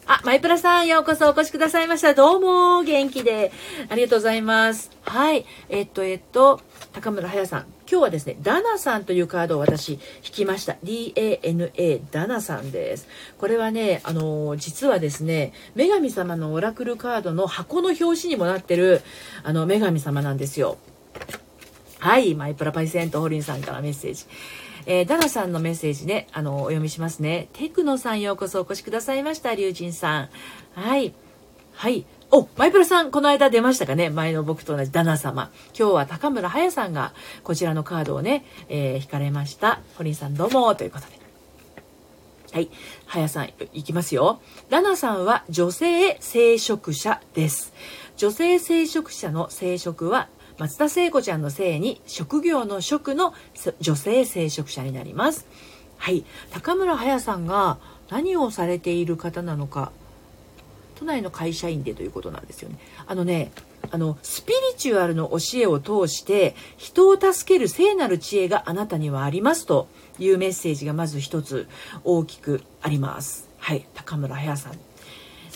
[0.06, 2.14] あマイプラさんようこそお越しくださいました。
[2.14, 3.52] どうも元気で。
[3.90, 4.92] ありがとうございます。
[5.04, 5.46] はい。
[5.70, 6.60] えっとえっと
[6.92, 7.66] 高村彩さん。
[7.94, 10.78] 今日はですね、ダナさんというカードを私引きました。
[10.84, 13.08] DANA ダナさんです。
[13.38, 19.04] これはね、あの実はですね、女神様のオラクルカードの箱の表紙にもなってる、
[19.44, 20.80] あの、女神様なんですよ。
[22.00, 24.26] はい、マイプラパイセントホリンさんからメッセージ。
[24.88, 27.50] えー、ダナさんのメッセージね、あの、お読みしますね。
[27.54, 30.30] テクノさんようこそお越しくださいました、リュウジンさん。
[30.74, 31.14] はい。
[31.74, 32.08] はい。
[32.36, 34.10] お、マイプラさん、この間出ましたかね？
[34.10, 35.52] 前の僕と同じダナ様。
[35.78, 39.82] 今日は高村彩さんがこちらのカードをね、えー、引かれました。
[40.00, 41.12] 堀井さんどうも、ということで。
[42.52, 42.72] はい。
[43.06, 44.42] はやさん、いきますよ。
[44.72, 47.72] ラナさんは女性聖職者です。
[48.18, 53.36] 女性聖職者の聖職は、松田聖子ちゃんの聖に職業の職の
[53.80, 55.46] 女性聖職者になります。
[55.98, 56.26] はい。
[56.50, 57.78] 高村はやさんが
[58.10, 59.92] 何をされている方なのか、
[60.96, 62.78] 都内の会社員でということなんですよね。
[63.06, 63.52] あのね、
[63.92, 69.88] あの、スピリチュアルの教えを通して、人を助ける聖なる知恵があなたにはありますと
[70.20, 71.68] いうメッセージがまず一つ
[72.04, 73.50] 大きくあります。
[73.58, 74.74] はい、高村彩さん。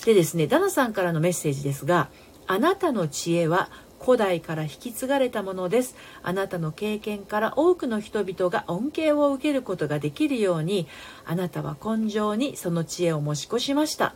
[0.05, 2.09] でですね、ダナさんからのメッセージですが、
[2.47, 3.69] あなたの知恵は
[3.99, 5.95] 古代から引き継がれたものです。
[6.23, 10.87] あなたの経験から多くの人々が恩恵を受けることができるように、
[11.25, 14.13] あなたは根性にその知恵を持ち越しました。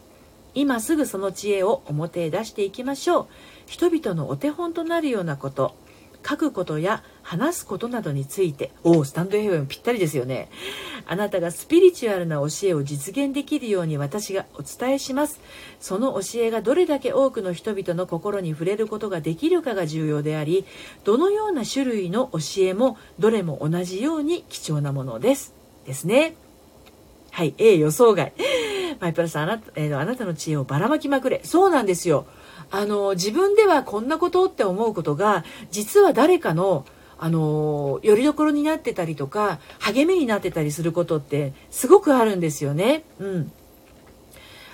[0.54, 3.28] 今すぐその知恵を表へ出していきましょう。
[3.68, 5.76] 人々のお手本となるようなこと、
[6.28, 10.50] 書くことや話すことなどについておおスタンド FM ぴったりですよね。
[11.08, 15.40] あなたがスピリチュアルな教えを実現できるように私がお伝えします。
[15.80, 20.66] その教えがどれだけ多くの人々の心に触れることができるかが重要であり
[21.04, 25.54] どのような種類の教えもどれも同じように貴重なものです。
[25.86, 26.36] ですね。
[27.32, 28.34] はい A 予想外。
[29.00, 31.42] マイプラスあなた,、えー、あなたの知恵をばらまきまくれ。
[31.44, 32.26] そうなんですよ。
[32.72, 36.86] あの自分ではこんなことって思うことが実は誰かの
[37.24, 43.04] あのよりどころになってたりとか励みになってたりすることってすごくあるんですよね。
[43.20, 43.52] うん。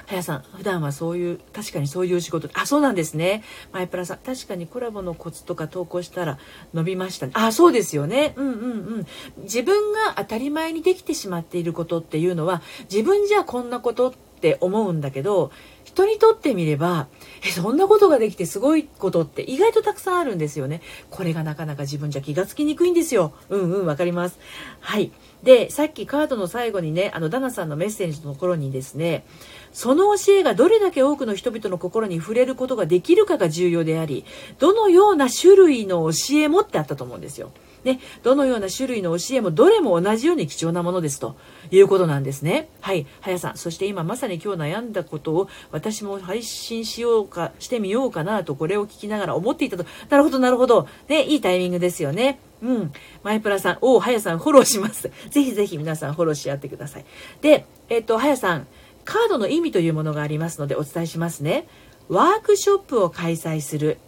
[0.08, 3.44] はやさん、普段はそういう、確かにそういう仕事、あ、そうなんですね。
[3.74, 6.40] マイプラさん、確かにコラボのコツとか投稿したら
[6.74, 7.34] 伸びました、ね。
[7.36, 8.34] あ、そうですよね。
[8.38, 9.08] うんうんうん。
[9.44, 15.52] 自分が当たり前にできてしまっていることっていうのは、自分じゃこんなことって思うんだけど、
[15.98, 17.08] 人にとってみれば
[17.44, 24.38] えそんなことができてすごいことって意外とたくさんあるんですよねこれがなかなか自分じゃ気がつきにくいんですようんうんわかります
[24.80, 25.12] はい
[25.44, 29.26] でさっきカードの最後にねあのダナさんのメッセージのところにですね
[29.72, 34.26] その教えがどれだけ多くの人々の心に触れることができるかが重要であり
[34.60, 37.52] どのような種類の教えもってあったと思うんですよ
[37.88, 41.38] ね、どのような種類の教えもどれも同じように貴重なものですと
[41.72, 42.70] いうことなんですね。
[42.82, 43.58] はい、はやさん。
[43.58, 49.86] そして今まさに今日悩んだことを私も配信しようか、してみようかなとこれを聞きながら思っていたと。
[50.10, 50.88] なるほど、なるほど。
[51.08, 52.40] ね、いいタイミングですよね。
[52.62, 52.92] うん。
[53.24, 55.10] マイプラさん、おお、はやさんフォローします。
[55.30, 57.06] ぜひぜひ皆さんフォローし合ってください。
[57.42, 58.68] で、えっと、はやさん、
[59.08, 61.66] カードの意味というものがありますのでお伝えしますね。
[62.10, 64.00] ワークショップを開催する。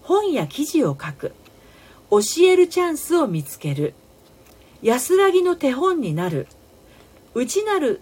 [0.00, 1.34] 本や記事を書く。
[2.10, 3.92] 教えるチャンスを見つける。
[4.80, 6.46] 安らぎの手本になる。
[7.34, 8.00] 内なる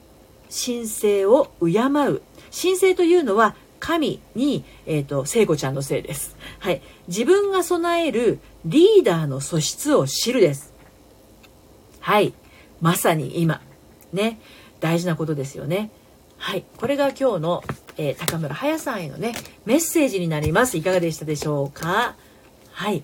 [0.48, 2.22] 神聖を敬う。
[2.54, 10.72] 神聖というのは神に、えーと、聖子ちゃんのせいです、はい、自分が備えるリーダーの素質を知るです。
[11.98, 12.32] はい。
[12.80, 13.60] まさに今。
[14.12, 14.38] ね。
[14.78, 15.90] 大事なことですよね。
[16.38, 16.64] はい。
[16.76, 17.64] これが今日の、
[17.96, 19.34] えー、高村隼さんへのね
[19.66, 20.78] メッセージになります。
[20.78, 22.16] いかがでしたでしょうか？
[22.72, 23.02] はい。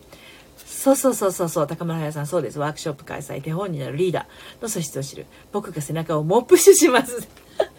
[0.65, 1.67] そうそうそうそうそう。
[1.67, 2.59] 高村隼さんそうです。
[2.59, 5.27] ワークショップ開催手本になるリーダーの素質を知る。
[5.53, 7.27] 僕が背中を猛プッシュします。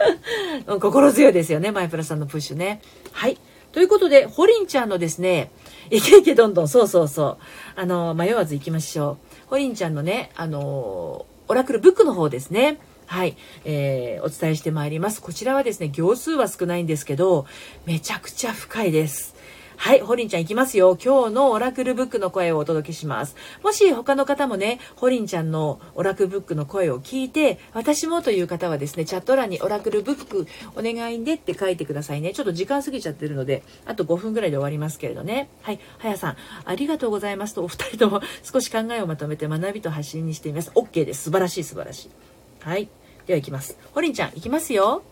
[0.81, 1.71] 心強いですよね。
[1.71, 2.81] マイプラさんのプッシュね。
[3.11, 3.37] はい。
[3.71, 5.51] ということでホリンちゃんのですね
[5.91, 6.67] いけいけどんどん。
[6.67, 7.37] そうそうそう。
[7.75, 9.49] あの迷わず行きましょう。
[9.49, 12.79] ホリンちゃんのねあのオラクルブックの方ですね。
[13.05, 15.21] はい、えー、お伝えしてまいります。
[15.21, 17.45] こちらはですね、行数は少ないんですけど、
[17.85, 19.35] めちゃくちゃ深いです。
[19.77, 20.97] はい、ホリンちゃん行きますよ。
[21.03, 23.35] 今日のオラクルブックの声をお届けします。
[23.63, 32.33] もし他の方もね、ホリンちゃんのオラクルブックの声を聞いて、私もという方はですね、チャット欄にオラクルブックお願いねって書いてくださいね。
[32.33, 35.49] ちょっと時間過ぎちゃってるので、あと5分ぐらいで終わりますけれどね。
[35.61, 40.71] はい、はやさん、ありがとうございますと、お二人とも少し考えをまとめて学びと発信にしています。
[40.73, 41.23] OK です。
[41.23, 42.34] 素晴らしい素晴らしい。
[42.65, 42.89] はい。
[43.27, 43.77] では行きます。
[43.93, 45.03] ホリンちゃん、行きますよ。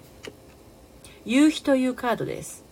[1.23, 2.63] 夕日というカードです。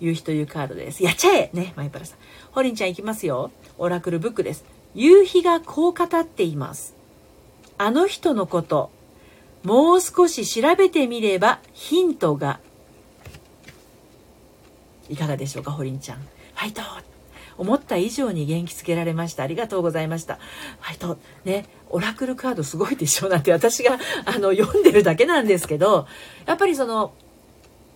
[0.00, 1.04] 夕日というカードです。
[1.04, 2.18] やっちゃえね、マイパラさん。
[2.52, 3.50] ホリンちゃん行きますよ。
[3.76, 4.64] オラクルブックです。
[4.94, 6.94] 夕日がこう語っています。
[7.76, 8.90] あの人のこと、
[9.64, 12.60] もう少し調べてみればヒントが。
[15.10, 16.20] いかがでしょうか、ホリンちゃん。
[16.20, 16.80] ファイト
[17.58, 19.42] 思った以上に元気つけられました。
[19.42, 20.36] ありがとうございました。
[20.80, 26.06] ファイトね、オラクルカードすごいでしょなんて私があの読んでるだけなんですけど、
[26.46, 27.12] やっぱりその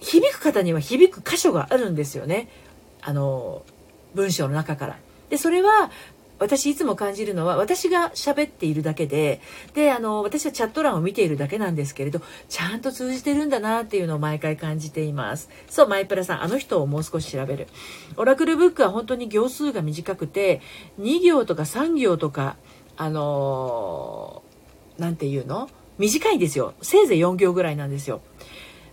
[0.00, 2.48] 響く方には響く箇所があるんですよね。
[3.00, 3.62] あの
[4.14, 4.98] 文章の中から。
[5.30, 5.90] でそれは
[6.38, 9.40] 私いつも感じるのは私が喋っているだけで
[9.74, 15.48] であの私はチャット欄を見ているだけなんですけれどちゃんと通じてるんだなっていうのを毎回感じています。
[15.70, 17.68] そうマイプラさんあの人をもう少し調べる。
[18.16, 20.60] オラクルブックは本当に行数が短くて
[21.00, 22.56] 2行とか3行とか
[22.96, 24.42] あの
[24.98, 25.68] 何て言うの？
[25.98, 26.74] 短いんですよ。
[26.82, 28.20] せいぜい4行ぐらいなんですよ。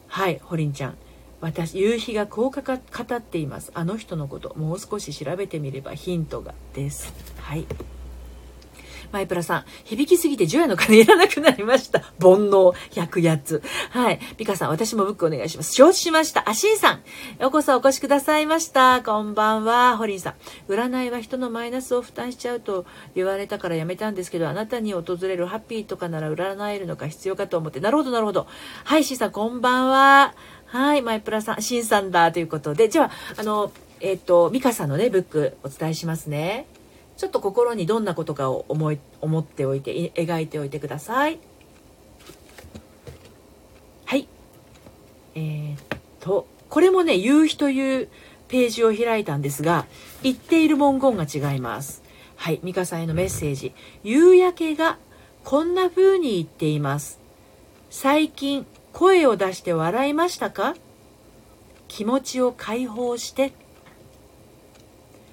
[0.07, 0.97] はい、ホリンちゃん。
[1.41, 3.71] 私、夕日がこうかか語っています。
[3.73, 7.13] あの人のこと、もう少し調べてみればヒントがです。
[7.37, 7.65] はい。
[9.11, 11.99] マイプラさん、響きすぎて除夜の鐘いらなくなりました。
[12.21, 13.61] 煩悩、100やつ。
[13.89, 14.19] はい。
[14.37, 15.73] ピカさん、私もブックお願いします。
[15.73, 16.47] 承知しました。
[16.47, 17.01] あ、シンさん、
[17.41, 19.01] ようこそお越しくださいました。
[19.01, 19.97] こんばんは。
[19.97, 27.79] ホリンさん、占いは人のマイナスを負担しちゃうと言われたからやめたんですけど、あなたに訪れるハッピーとかなら占えるのか必要かと思って。
[27.79, 28.47] なるほど、なるほど。
[28.83, 30.35] はい、シンさん、こんばんは。
[30.67, 36.67] はい、マイプラさん、シンさんだということで、じゃあ、あの、えっ、ー、と、ミカさんのね、ブックお伝えしますね。
[37.19, 41.37] ちょっと心にどんなことかを思い思っておいて描いておいてください。
[44.05, 44.25] はい。
[45.35, 48.07] えー、っとこれもね夕日という
[48.47, 49.85] ページを開いたんですが
[50.23, 52.03] 言っている文言が違います。
[52.37, 52.61] はい。
[52.63, 53.73] 美香さんへのメッセージ。
[54.01, 54.97] 夕焼けが
[55.43, 57.19] こんな風に言っています。
[57.89, 60.73] 最近声を出して笑いましたか？
[61.89, 63.51] 気持ちを解放して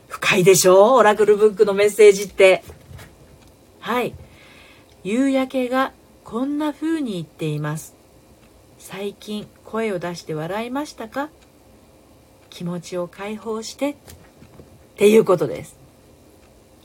[0.09, 0.95] 深いでしょ？
[0.95, 2.65] うオラクルブックのメッセージって。
[3.81, 4.15] はい。
[5.05, 5.93] 夕焼けが
[6.25, 7.95] こんな風に言っています。
[8.79, 11.29] 最近声を出して笑いましたか？
[12.51, 13.97] 気持ちを解放してっ
[14.97, 15.77] ていうことです。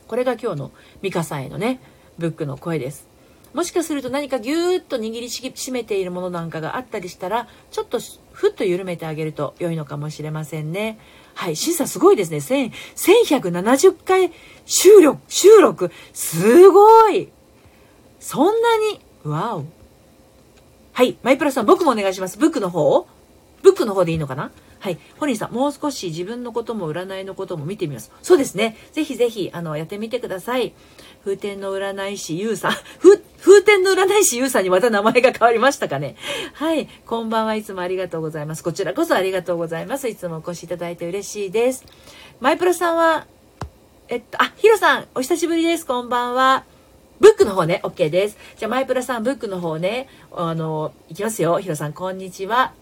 [0.07, 1.79] これが今日のミカさんへのね、
[2.17, 3.07] ブックの声です。
[3.53, 7.99] もしかすると何かぎゅーっと握りしめているものなんかがあったりしたら、ちょっと
[8.31, 10.99] ふっと緩めてあげると良いのかもしれませんね。
[11.33, 12.37] はい、審査すごいですね。
[12.37, 14.31] 1170回
[14.65, 17.29] 収録、収録、すごい
[18.19, 19.65] そんなに、わお。
[20.93, 22.37] はい、マイプラさん、僕もお願いします。
[22.37, 23.07] ブックの方
[23.63, 24.51] ブックの方でいいのかな？
[24.81, 24.97] はい。
[25.19, 28.11] ホニーさん、もう少し自分のことも占いのことも見てみます。
[28.23, 28.75] そうですね。
[28.93, 30.73] ぜひぜひ、あの、やってみてください。
[31.23, 32.71] 風天の占い師ゆうさん。
[32.97, 36.15] ふ、風天の占い師ゆうさんにまた名前が変わりましたかね。
[36.53, 36.89] はい。
[37.05, 38.63] こんばんはいつもありがとうございます。
[38.63, 40.09] こちらこそありがとうございます。
[40.09, 41.85] いつもお越しいただいて嬉しいです。
[42.39, 43.27] マイプラさんは、
[44.07, 45.85] えっと、あ、ヒロさん、お久しぶりです。
[45.85, 46.63] こんばんは。
[47.19, 48.37] ブックの方ね、OK です。
[48.57, 51.59] じゃあ、マイプラさん、ブックの方ね、あの、いきますよ。
[51.59, 52.73] ヒロさん、こんにちは。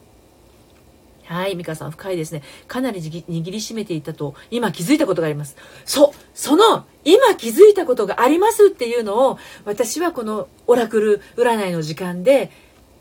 [1.30, 2.42] はい、美香さん深いですね。
[2.68, 5.56] かなり握りしめていたと、今気づいたことがあります。
[5.86, 12.52] そう、その、今気づいたことがありますっていうのを、私はこのオラクル占いの時間で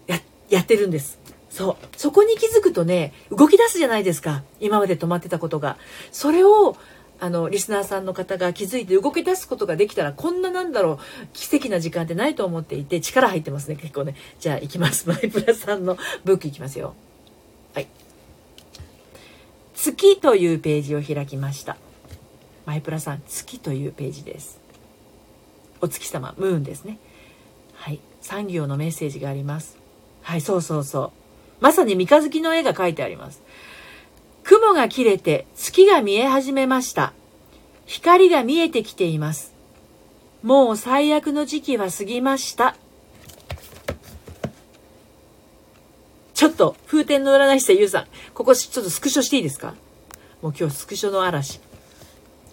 [0.06, 1.18] や、やってるんです。
[1.48, 1.86] そう。
[1.96, 4.42] そこに気づくとね、動き出すじゃないですか。
[4.60, 5.78] 今まで止まってたことが。
[6.12, 6.76] それを、
[7.20, 14.14] あの、リスナーさんの方が気づいて動き出すことができたら、こんななんだろう、奇跡な時間ってないと思っていて、力入ってますね、結構ね。
[14.38, 15.08] じゃあ、行きます。
[15.08, 16.94] マイプラさんのブックいきますよ。
[17.72, 17.88] はい。
[19.80, 21.76] 月というページを開きました。
[22.66, 24.58] マイプラさん月というページです。
[25.80, 26.98] お月様ムーンですね。
[27.74, 28.00] はい。
[28.20, 29.78] 産業のメッセージがあります。
[30.22, 31.10] はいそうそうそう。
[31.60, 33.40] まさに三日月の絵が描いてあります。
[34.42, 37.12] 雲が切れて月が見え始めました。
[37.86, 39.54] 光が見えてきています。
[40.42, 42.76] もう最悪の時期は過ぎました
[46.34, 49.74] ちょっと、風天の占い師さん、ゆうさん、ここちょっとスクショしていいですか？
[50.42, 51.60] もう今日スクショの嵐。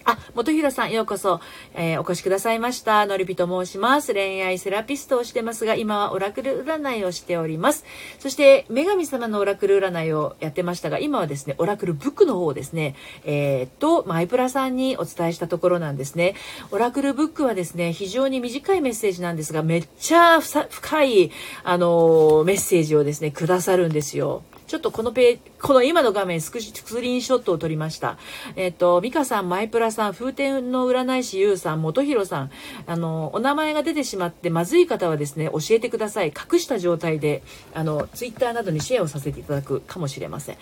[0.06, 1.42] あ、元弘さん、ようこそ、
[1.74, 3.08] えー、お越しくださいました。
[3.08, 4.14] のりぴと申します。
[4.14, 7.84] 恋愛セラピストをしてますが、今はオラクル占いをしております。
[8.20, 16.36] そして、女神様のオラクル占いをやってましたが、今はですね、オラクルブックの方ですね、えー、っと、マイプラさんにお伝えしたところなんですね。
[16.70, 21.32] オラクルブックはですね、非常に短いメッセージなんですが、めっちゃ深い、
[21.64, 24.44] あのー、メッセージをですね、くださるんですよ。
[24.68, 28.18] ちょっとこのペこの今の画面スクリーンショットを撮りました。
[28.56, 32.52] えっ、と、ミカさん、マイプラさん、風天の占い師ゆうさん、元弘さん、
[32.88, 36.28] あの、お名前が出てしまってまずい方はですね、教えてください。
[36.28, 40.58] 隠した状態で、あの、ツイッターなどにシェアをさせていただくかもしれません。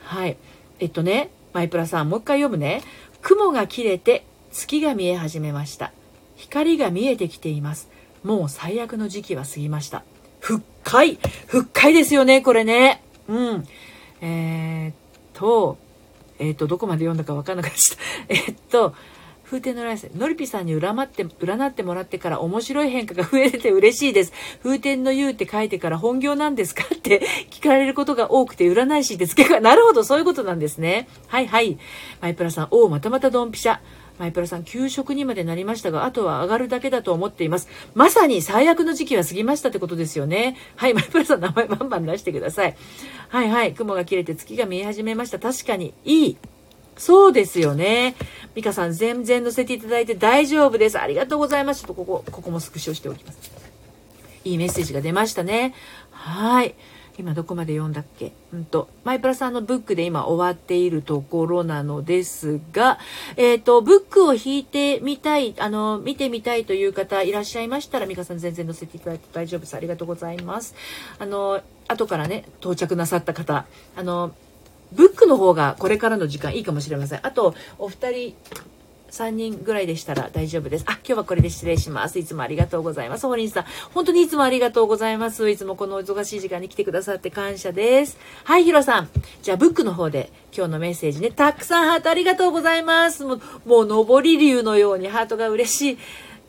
[0.00, 0.36] はい。
[0.80, 2.82] えっとね、マイプラさん、もう一回読むね。
[3.22, 5.92] 雲が切れて月が見え始めました。
[6.36, 7.88] 光が見えてきています。
[8.22, 10.04] もう最悪の時期は過ぎました。
[10.40, 13.02] 深い深いですよね、これね。
[13.28, 13.64] うん。
[14.20, 14.94] えー、っ
[15.34, 15.78] と、
[16.38, 17.78] えー、っと、どこまで読んだか分かんなかった。
[18.28, 18.94] え、っと、
[19.44, 24.32] 風天のライス、のりぴさんに占って、占ってもらってから面白い変化が増えて嬉しいです。
[24.62, 31.08] 風天の湯って書いてから本業なんですかって 聞かれることが多くて占い師って付けが、 なるほど、そういうことなんですね。
[31.28, 31.78] はいはい。
[32.20, 33.78] マイプラさん、おお、またまたドンピシャ。
[34.18, 37.68] マイプラさん、給食にまでなりましたが、あとは上がるだけだと思っています。
[37.94, 40.56] まさに最悪の時期は過ぎましたってことですよね。
[40.76, 42.76] はい、マイプラさん、名前バンバン出してください。
[43.28, 45.38] はいはい、雲が切れて月が見え始めました。
[45.38, 46.36] 確かに、いい。
[46.96, 48.16] そうですよね。
[48.54, 50.98] ミカさん、全然載せていただいて大丈夫です。
[50.98, 51.82] ありがとうございます。
[51.82, 53.68] ちょっとここ、ここもスクショしておきます。
[54.48, 55.74] いいメッセージが出ましたね
[56.10, 56.74] はい
[57.18, 58.32] 今どこまで読んだっけ？
[58.52, 62.98] うんと、マイプラさんのブックで今終わっているところなのですが、
[63.36, 69.74] えっ、ー、と、ブックを引いてみたい、あの、見てみたいという方いらっしゃいましたら、ミカさん全然載せていただいて大丈夫です。
[69.74, 70.74] ありがとうございます。
[71.18, 73.66] あの、後からね、到着なさった方、
[73.96, 74.32] あの、
[74.92, 77.20] ブックの方がこれからの時間いいかもしれません。
[77.26, 78.34] あと、お二人、
[79.10, 80.84] 3人ぐらいでしたら大丈夫です。
[80.86, 82.18] あ、今日はこれで失礼します。
[82.18, 83.26] いつもありがとうございます。
[83.26, 85.48] ホリンさん、本当にいつもありがとうございます。
[85.50, 88.18] いつもこの忙しい時間に来てくださって感謝です。
[88.44, 89.08] はい、ヒロさん。
[89.42, 93.24] じゃあ、ブックの方で今日のメッセージね、たくさんハートありがとうございます。
[93.24, 95.98] もう、もう上り竜のようにハートが嬉しい。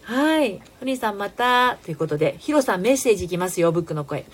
[0.04, 0.60] はい。
[0.80, 4.26] ホリンさんまた、ということで、ヒロさんメッセージいきますよ、ブックの声。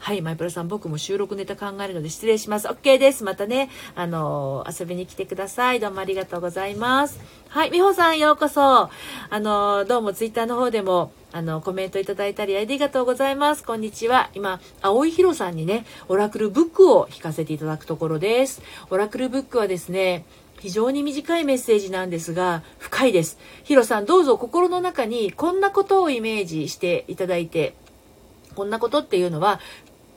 [0.00, 2.68] はい、マイプラさん、僕も収録ネタ考えるので失礼します。
[2.68, 3.22] OK です。
[3.22, 5.78] またね、あの遊びに来てください。
[5.78, 7.20] どうもありがとうございます。
[7.48, 8.62] はい、美穂さん、ようこそ。
[8.62, 8.90] あ
[9.30, 13.62] のどうもツイッターの方でも、あの、コメントいただいたりありがとうございます。
[13.62, 14.30] こんにちは。
[14.34, 18.62] 今、青井宏さんにね、オラクルブックを引かせていただくところです。
[18.88, 20.24] オラクルブックはですね、
[20.60, 23.38] 非常に短いメッセージなんですが、深いです。
[23.64, 27.74] ヒロさん、どうぞ心の中にこんなことをイメージしていただいて、
[28.54, 29.60] こんなことっていうのは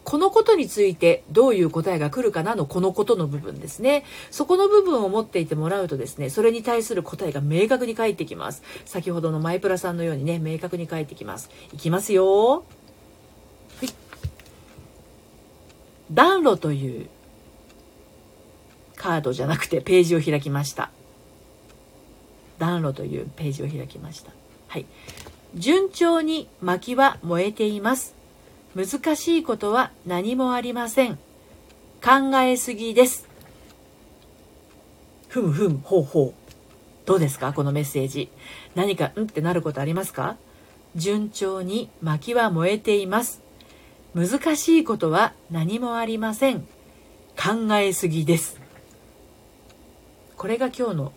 [0.04, 4.04] このことについてどういう答えが来るかなのこのことの部分ですね。
[4.32, 8.64] そこの部分を持っていてもらうとですね、それに対する答えが明確に返ってきます。
[8.86, 11.50] 先ほどのマイプラさんのようにね、明確に返ってきます。
[11.74, 12.58] いきますよ。
[12.58, 12.64] は
[13.86, 13.90] い。
[16.12, 17.10] 暖炉という
[18.96, 20.92] カードじゃなくてページを開きました。
[22.60, 24.32] 暖炉というページを開きました。
[24.68, 24.86] はい。
[25.56, 28.23] 順調に薪は燃えています。
[28.76, 31.20] 難しいことは何もありません。
[32.04, 33.28] 考えすぎです。
[35.28, 36.34] ふむふむ、ほうほう。
[37.06, 37.54] どうですか？
[37.54, 38.30] このメッセージ。
[38.76, 40.38] 何か、んってなることありますか？
[40.96, 43.42] 順調に薪は燃えています。
[44.16, 46.62] 難しいことは何もありません。
[47.36, 48.60] 考えすぎです。
[50.38, 51.14] これが今日の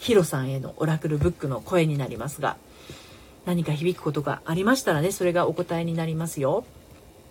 [0.00, 2.56] ヒロさんへのオラクルブックの声になりますが、
[3.46, 6.64] 何か響くことがありましたらね、それがお答えになりますよ。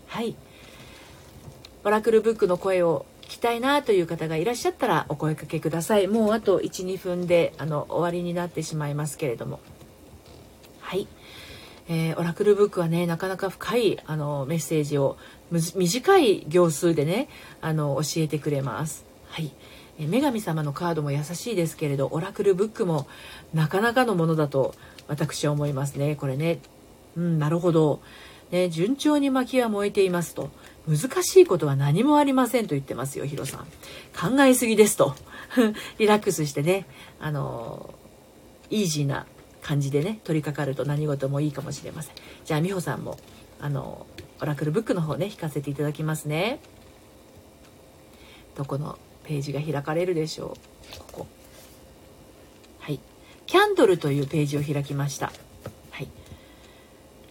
[0.08, 0.36] はい
[1.84, 9.60] オラクルブックの声を聞きたいなという方がいらっしゃったらお声かけくださいもうあと12分であの終わりになってしまいますけれども
[10.80, 11.08] はい
[11.90, 15.18] えー、オラクルブックはねなかなか深いあのメッセージを
[15.52, 17.30] 短い行数でね
[17.62, 19.06] あの教えてくれます。
[19.30, 19.52] はい、
[19.98, 23.08] え、女神様のカードも優しいですけれどオラクルブックも
[23.54, 24.76] なかなかのものだと
[25.08, 26.18] 私は思いますね。
[26.18, 26.60] これね、
[27.16, 28.02] うん、なるほど。
[28.52, 30.50] ね、順調に薪は燃えていますと。
[30.88, 33.60] 難しいことは何もありませんと言ってますよ、ヒロさん。
[34.18, 35.16] 考えすぎですと。
[36.00, 36.86] リラックスしてね、
[37.20, 37.94] あの
[38.70, 39.26] イージーな
[39.62, 42.16] 感じでね、取り掛かると何事もいいかもしれません。
[42.46, 43.18] じゃあ、美穂さんも、
[43.60, 44.06] あの
[44.40, 46.60] オラクルブックの方ね、引かせていただきますね。
[48.56, 50.58] どこのページが開かれるでしょ
[50.96, 51.00] う。
[51.00, 51.28] ここ。
[52.80, 53.00] はい。
[53.46, 55.34] キャンドルというページを開きました。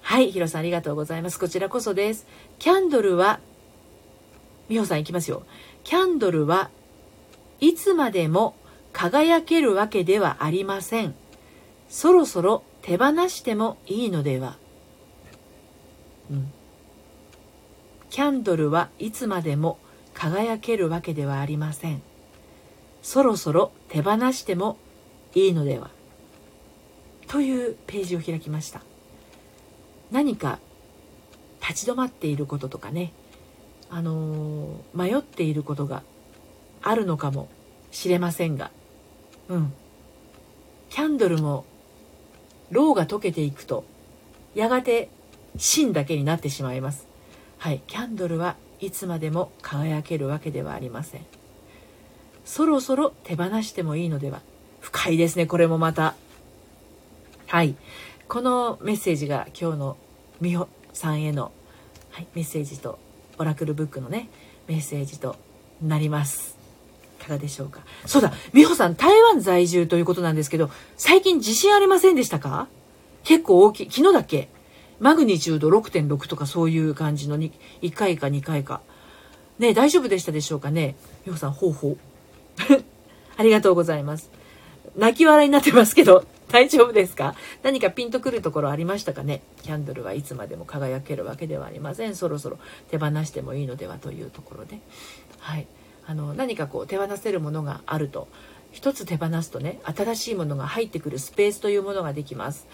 [0.06, 1.38] はい、ヒロさんありがとうございます。
[1.38, 2.28] こちらこそです。
[2.60, 3.40] キャンドルは、
[4.68, 5.42] 美穂さんいきますよ。
[5.82, 6.70] キャンドルは
[7.58, 8.54] いつまでも
[8.92, 11.16] 輝けるわけではありません。
[11.88, 14.56] そろそろ手放してもいいのでは。
[16.30, 16.52] うん。
[18.08, 19.76] キャンドルはいつまでも
[20.14, 22.00] 輝けるわけではありません。
[23.02, 24.78] そろそろ手放しても
[25.34, 25.90] いいのでは。
[27.26, 28.82] というページを開きました。
[30.10, 30.58] 何か
[31.60, 33.12] 立ち止まっていることとかね、
[33.90, 36.02] あのー、迷っていることが
[36.82, 37.48] あるのかも
[37.90, 38.70] しれませんが、
[39.48, 39.72] うん。
[40.90, 41.64] キャンドルも、
[42.70, 43.84] ろうが溶けていくと、
[44.54, 45.08] やがて
[45.56, 47.06] 芯だけになってしまいます。
[47.58, 47.80] はい。
[47.86, 51.26] キャンドルはいつまでも輝けるわけではありません。
[52.44, 54.40] そろそろ手放してもいいのでは。
[54.80, 56.14] 深いですね、これもまた。
[57.46, 57.74] はい。
[58.28, 59.96] このメッセージが今日の
[60.40, 61.52] 美穂さんへの、
[62.10, 62.98] はい、メッセージと
[63.38, 64.28] オラクルブックのね
[64.66, 65.36] メッセージと
[65.80, 66.56] なります。
[67.20, 67.80] いかがでしょうか？
[68.04, 72.66] そうだ美穂さん台湾在住ということなんですけど最近地震ありませんでしたか？
[73.22, 74.48] 結構大きい昨日だっけ？
[74.98, 77.52] マグニチュード6.6とかそういう感じの 1,
[77.82, 78.80] 1回か2回か。
[79.58, 80.96] ね大丈夫でしたでしょうかね？
[81.24, 81.98] 美穂さんほうほう
[83.36, 84.30] ありがとうございます。
[84.96, 87.34] 泣き笑いになってますけど 大丈夫ですか？
[87.62, 89.42] 何かピンとくるところありましたかね？
[89.62, 92.14] キャンドルはいつまでも輝けるわけではありません。
[92.14, 92.58] そろそろ
[92.90, 94.78] 手放してもいいのではというところで、
[95.38, 95.66] はい、
[96.06, 98.28] あの何かこう手放せるものがあると。
[98.72, 102.66] 一つ手放すとね新しいものが入ってくるスペースというものができます。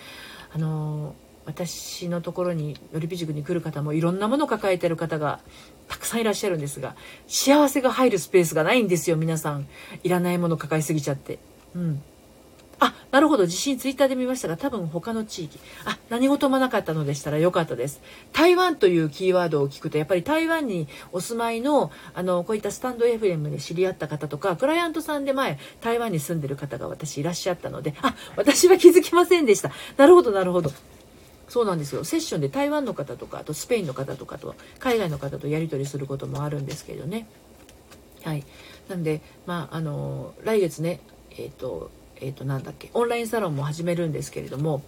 [0.52, 1.14] あの
[1.44, 5.40] 私のところにのりぴ塾に来る方もいろんなものを抱えてる方が
[5.88, 6.94] たくさんいらっしゃるんですが
[7.26, 9.68] 幸せが入るスペースがないんですよ皆さん。
[10.02, 11.38] いらないもの抱えすぎちゃって。
[11.76, 12.02] うん。
[12.84, 13.46] あなるほど。
[13.46, 15.58] 地震ツイッターで見ましたが多分他の地域。
[15.84, 18.00] あ何事もなかったのでしたらよかったです。
[18.32, 29.70] 台湾というキーワードを聞くとやっぱり台湾にお住まいのあのこういったスタンド FM で知り合った方とかクライアントさんで前台湾に住んでる方が私いらっしゃったのであ私は気づきませんでした。
[29.96, 30.72] なるほどなるほど。
[31.48, 32.02] そうなんですよ。
[32.02, 37.26] セッションで台湾の方とかあとスペインの方とかと海外の方とやり取りすることもあるんですけどね。
[38.24, 38.44] はい。
[38.88, 41.90] なんでまああの来月ねえっ、ー、と
[42.22, 44.82] えー、となんだっけオンラインサロンも始めるんですけれども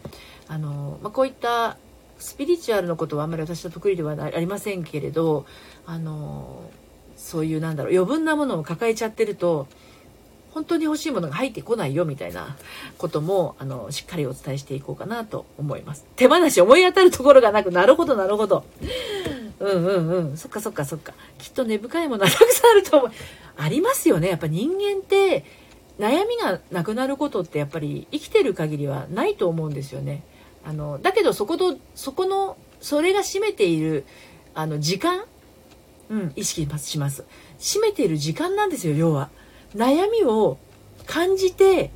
[0.49, 1.77] あの、まあ、こういった
[2.19, 5.47] スピリチュアルのことはあんまり私は得意ではありませんけれど
[5.85, 6.71] あの
[7.17, 9.67] そういうなんだろう余分なものを抱えちゃってると
[10.53, 12.57] 本当に欲しいものが入ってこないよみたいな
[12.97, 16.05] こともあのしっかりお伝えしていこうかなと思います。
[16.15, 18.65] 手放し思い当たるところがなくなるほどなるほど。
[19.59, 20.37] うんうんうん。
[20.37, 21.15] そっかそっかそっか。
[21.39, 23.11] きっと根深いものはたくさんあると思う。
[23.57, 24.29] ありますよね。
[24.29, 25.45] やっぱ人間って
[25.99, 30.23] 悩みがなくなることってやっぱり生きてる限りはないと思うんですよね。
[30.65, 34.05] あのだけどそことそこのそれが占めている
[34.55, 35.25] あの時間、
[36.11, 37.25] うん、意識します。
[37.59, 39.31] 占めている時間なんですよ要は。
[39.75, 40.59] 悩みを
[41.07, 41.91] 感じて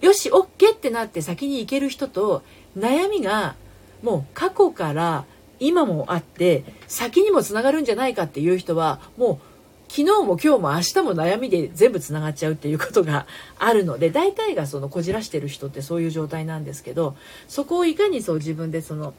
[0.00, 2.42] よし OK ってなって先に行ける人と
[2.76, 3.54] 悩みが
[4.02, 5.24] もう過去から
[5.58, 9.45] 今もあって先にもつながるんじゃないかっていう人はもう
[9.88, 13.26] 昨日も今日も明日も悩みで全部つながっちゃうっていうことが
[13.58, 17.16] あるので大体がそのこじらしてる人ってそういう状態なんですけど
[17.48, 19.14] そこをいかにそう自分でその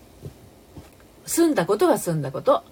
[1.25, 2.63] 済んだことは済んだこと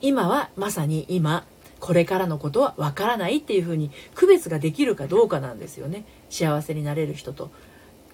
[0.00, 1.44] 今はまさに今
[1.80, 6.06] これからのことはわからないっていうふうに区別ができるかどうかなんですよね。
[6.30, 7.50] 幸せになれる人と。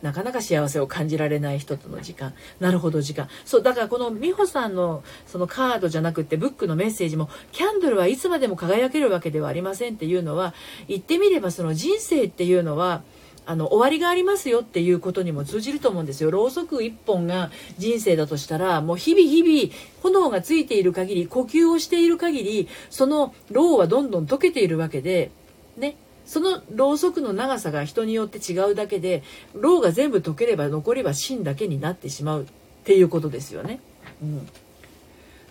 [0.03, 2.34] なかなか幸せを感じられない人との時間。
[2.59, 3.28] なるほど時間。
[3.44, 10.55] そうだからこの美穂さんのそのカードじゃなくてブックのメッセージもキャンドルはいつまでも輝けるわけではありませんっていうのは
[10.88, 13.03] 言ってみればその人生っていうのは
[13.46, 16.30] あの終わりがありますよっていうことにも通じると思うんですよ。
[16.30, 25.30] ろうそく1本が人生だとしたらもう日々日々炎がついている限り呼吸をしている限りそのろうはどんどん溶けているわけで
[25.76, 25.96] ね。
[26.31, 32.47] そのろうそくの長さが人によって違うだけでろうが全部溶ければ残りは芯だけになってしまうっ
[32.85, 33.81] ていうことですよね。
[34.22, 34.49] うん、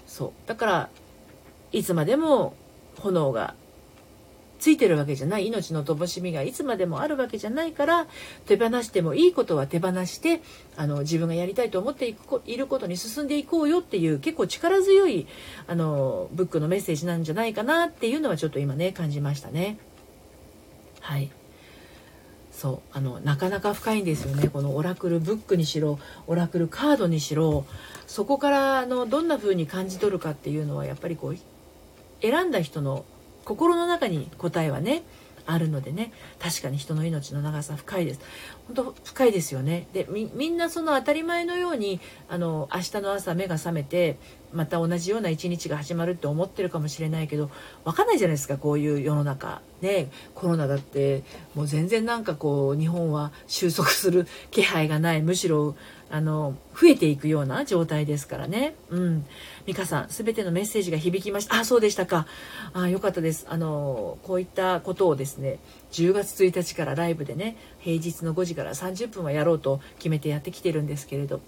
[0.08, 0.90] そうだから
[1.74, 2.54] いつまでも
[2.96, 3.56] 炎が
[4.58, 8.08] ついてるわけじゃない命の灯火がいつまでもあるわけじゃないから
[8.46, 10.42] 手放してもいいことは手放して
[10.78, 15.28] あの自分がやりたいと思っていくいることに進んでいこうよっていう結構力強い
[15.68, 19.78] あのブックのメッセージなんじゃないかなっていうのはちょっと今ね感じましたね。
[21.00, 21.30] はい。
[22.52, 22.80] そう。
[22.92, 24.50] あのなかなか深いんですよね。
[24.50, 27.66] このオラクルブックにしろオラクルカードにしろ
[28.06, 31.38] そこからあのどんな風に感じ取るかっていうのはやっぱりこう
[32.22, 33.06] 選んだ人の
[33.46, 35.04] 心の中に答えはね
[35.46, 36.12] あるのでね。
[36.38, 38.20] 確かに人の命の長さ深いです。
[38.70, 44.18] 本当深いですよねでみんなその当たり前のようにあの明日の朝目が覚めて
[44.54, 47.50] また同じような一日が始まるって思ってるかもしれないけど
[47.84, 51.24] 分かんないじゃないですかこういう世の中ねコロナだって
[51.56, 55.76] もう全然なんかこう日本は収束する気配がないむしろ
[56.12, 58.74] あの増えていくような状態ですからね。
[58.90, 59.26] うん。
[59.66, 61.56] 美香さん、すべてのメッセージが響きました。
[61.56, 62.26] あ、そうでしたか。
[62.74, 63.46] あ、よかったです。
[63.48, 65.60] あの、こういったことをですね、
[65.92, 71.42] 10月1日からライブでね、平日の5時から30分はやろうと決めてやってきてるんですけれど、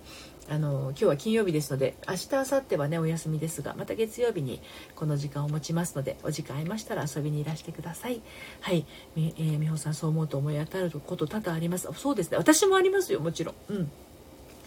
[0.52, 4.62] あの今日は金曜日ですので明日明後日はねお休みですがまた月曜日に
[4.96, 8.22] この時間を持ちますのでお時間ありましたら遊びにいらしてください。
[8.60, 8.86] はい。
[9.16, 11.88] み、えー、美穂さんそう思うと思い当たること多々あります。
[11.96, 12.38] そうですね。
[12.38, 13.56] 私もありますよもちろん。
[13.70, 13.92] うん。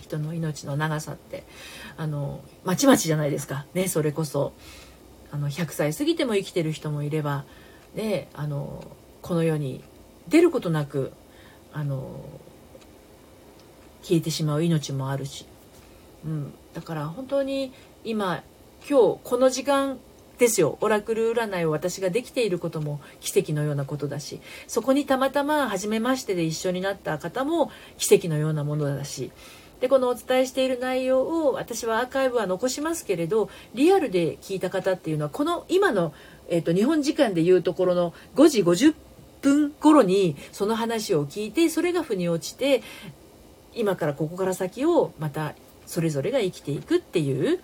[0.01, 1.45] 人の命の長さって。
[1.99, 3.67] あのまちまちじゃないですか。
[3.75, 4.55] ねそれこそ。
[5.33, 7.45] あの100歳過ぎても生きてる人もいれば。
[7.95, 8.83] ねあの
[9.25, 9.83] この世に
[10.29, 11.11] 出ることなく
[11.73, 12.21] あの
[14.03, 15.47] 消えてしまう命もあるし。
[16.27, 17.73] うん、だから本当に
[18.05, 18.43] 今
[18.87, 19.99] 今日この時間
[20.37, 20.77] ですよ。
[20.83, 24.43] オラクル占いを私ができていることも奇跡のようなことだし。
[24.67, 29.31] そこにたまたま初めましてで一緒になった方も奇跡のようなものだし。
[29.81, 36.15] でこのお伝えしている内容を私はアーカイブは残しますけれどリアルで聞いた方っていうのはこの今の、
[36.49, 38.95] えーと、日本時間でいうところの5時50
[39.45, 42.83] 分頃にその話を聞いてそれが腑に落ちて
[43.75, 47.61] 今からここから先をまたそれぞれが生きていくっていう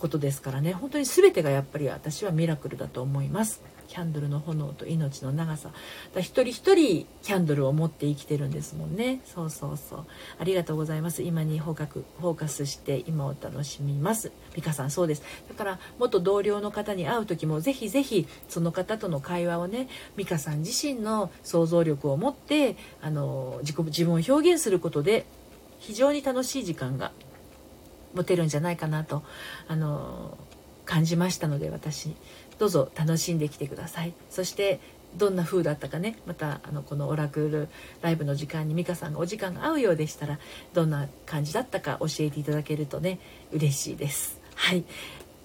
[0.00, 3.62] ことですからね本当に全てがやっぱり私はミラクルだと思います。
[3.88, 5.70] キャンドルの炎と命の長さ。
[6.14, 9.20] だ一人一人キャンドルを持って生きてるんですもんね。
[9.24, 10.04] そうそうそう。
[10.38, 11.22] ありがとうございます。
[11.22, 14.32] 今にフォーカスして今を楽しみます。
[14.54, 15.22] 美香さんそうです。
[15.48, 25.26] だから元同僚の方に会う時もぜひぜひその方との会話をね美香さん自身の想像力を持ってあの自己自分を表現することで
[25.78, 27.12] 非常に楽しい時間が
[28.14, 29.22] 持てるんじゃないかなと
[29.68, 30.38] あの
[30.84, 32.14] 感じましたので私。
[32.58, 34.80] どうぞ楽しんできてくださいそして
[35.16, 37.68] どんな風だったかねまたあのこのオラクル
[38.02, 40.38] ライブの時間に美香さんがお時間が合うようでしたら
[40.72, 43.18] どんな感じだったか教えていただけるとね
[43.52, 44.40] 嬉しいです。
[44.54, 44.84] はい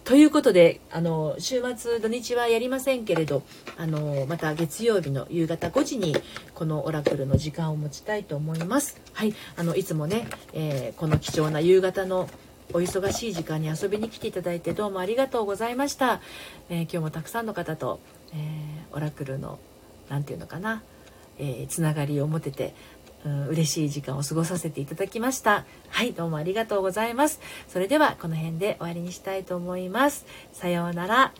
[0.05, 3.43] ということであの週末土日はやりませんけれど
[3.77, 6.15] あのまた月曜日の夕方5時に
[6.55, 8.99] このオラクルの時間を持ちたいと思います。
[9.13, 12.27] はいあのいつもね、えー、この貴重な夕方の
[12.71, 16.21] お忙しい時間に遊びに来ていただいてどうもありがとうございました、
[16.69, 17.99] えー、今日もたくさんの方と、
[18.33, 19.57] えー、オラクルの
[20.09, 20.83] 何て言うのかな、
[21.39, 22.73] えー、つながりを持てて
[23.25, 25.65] うん、嬉しい時間を過ごさせていただきました。
[25.89, 27.41] はいどうもありがとうございます。
[27.67, 30.25] それではこの辺で終わりにしたいと思います。
[30.53, 31.33] さようなら。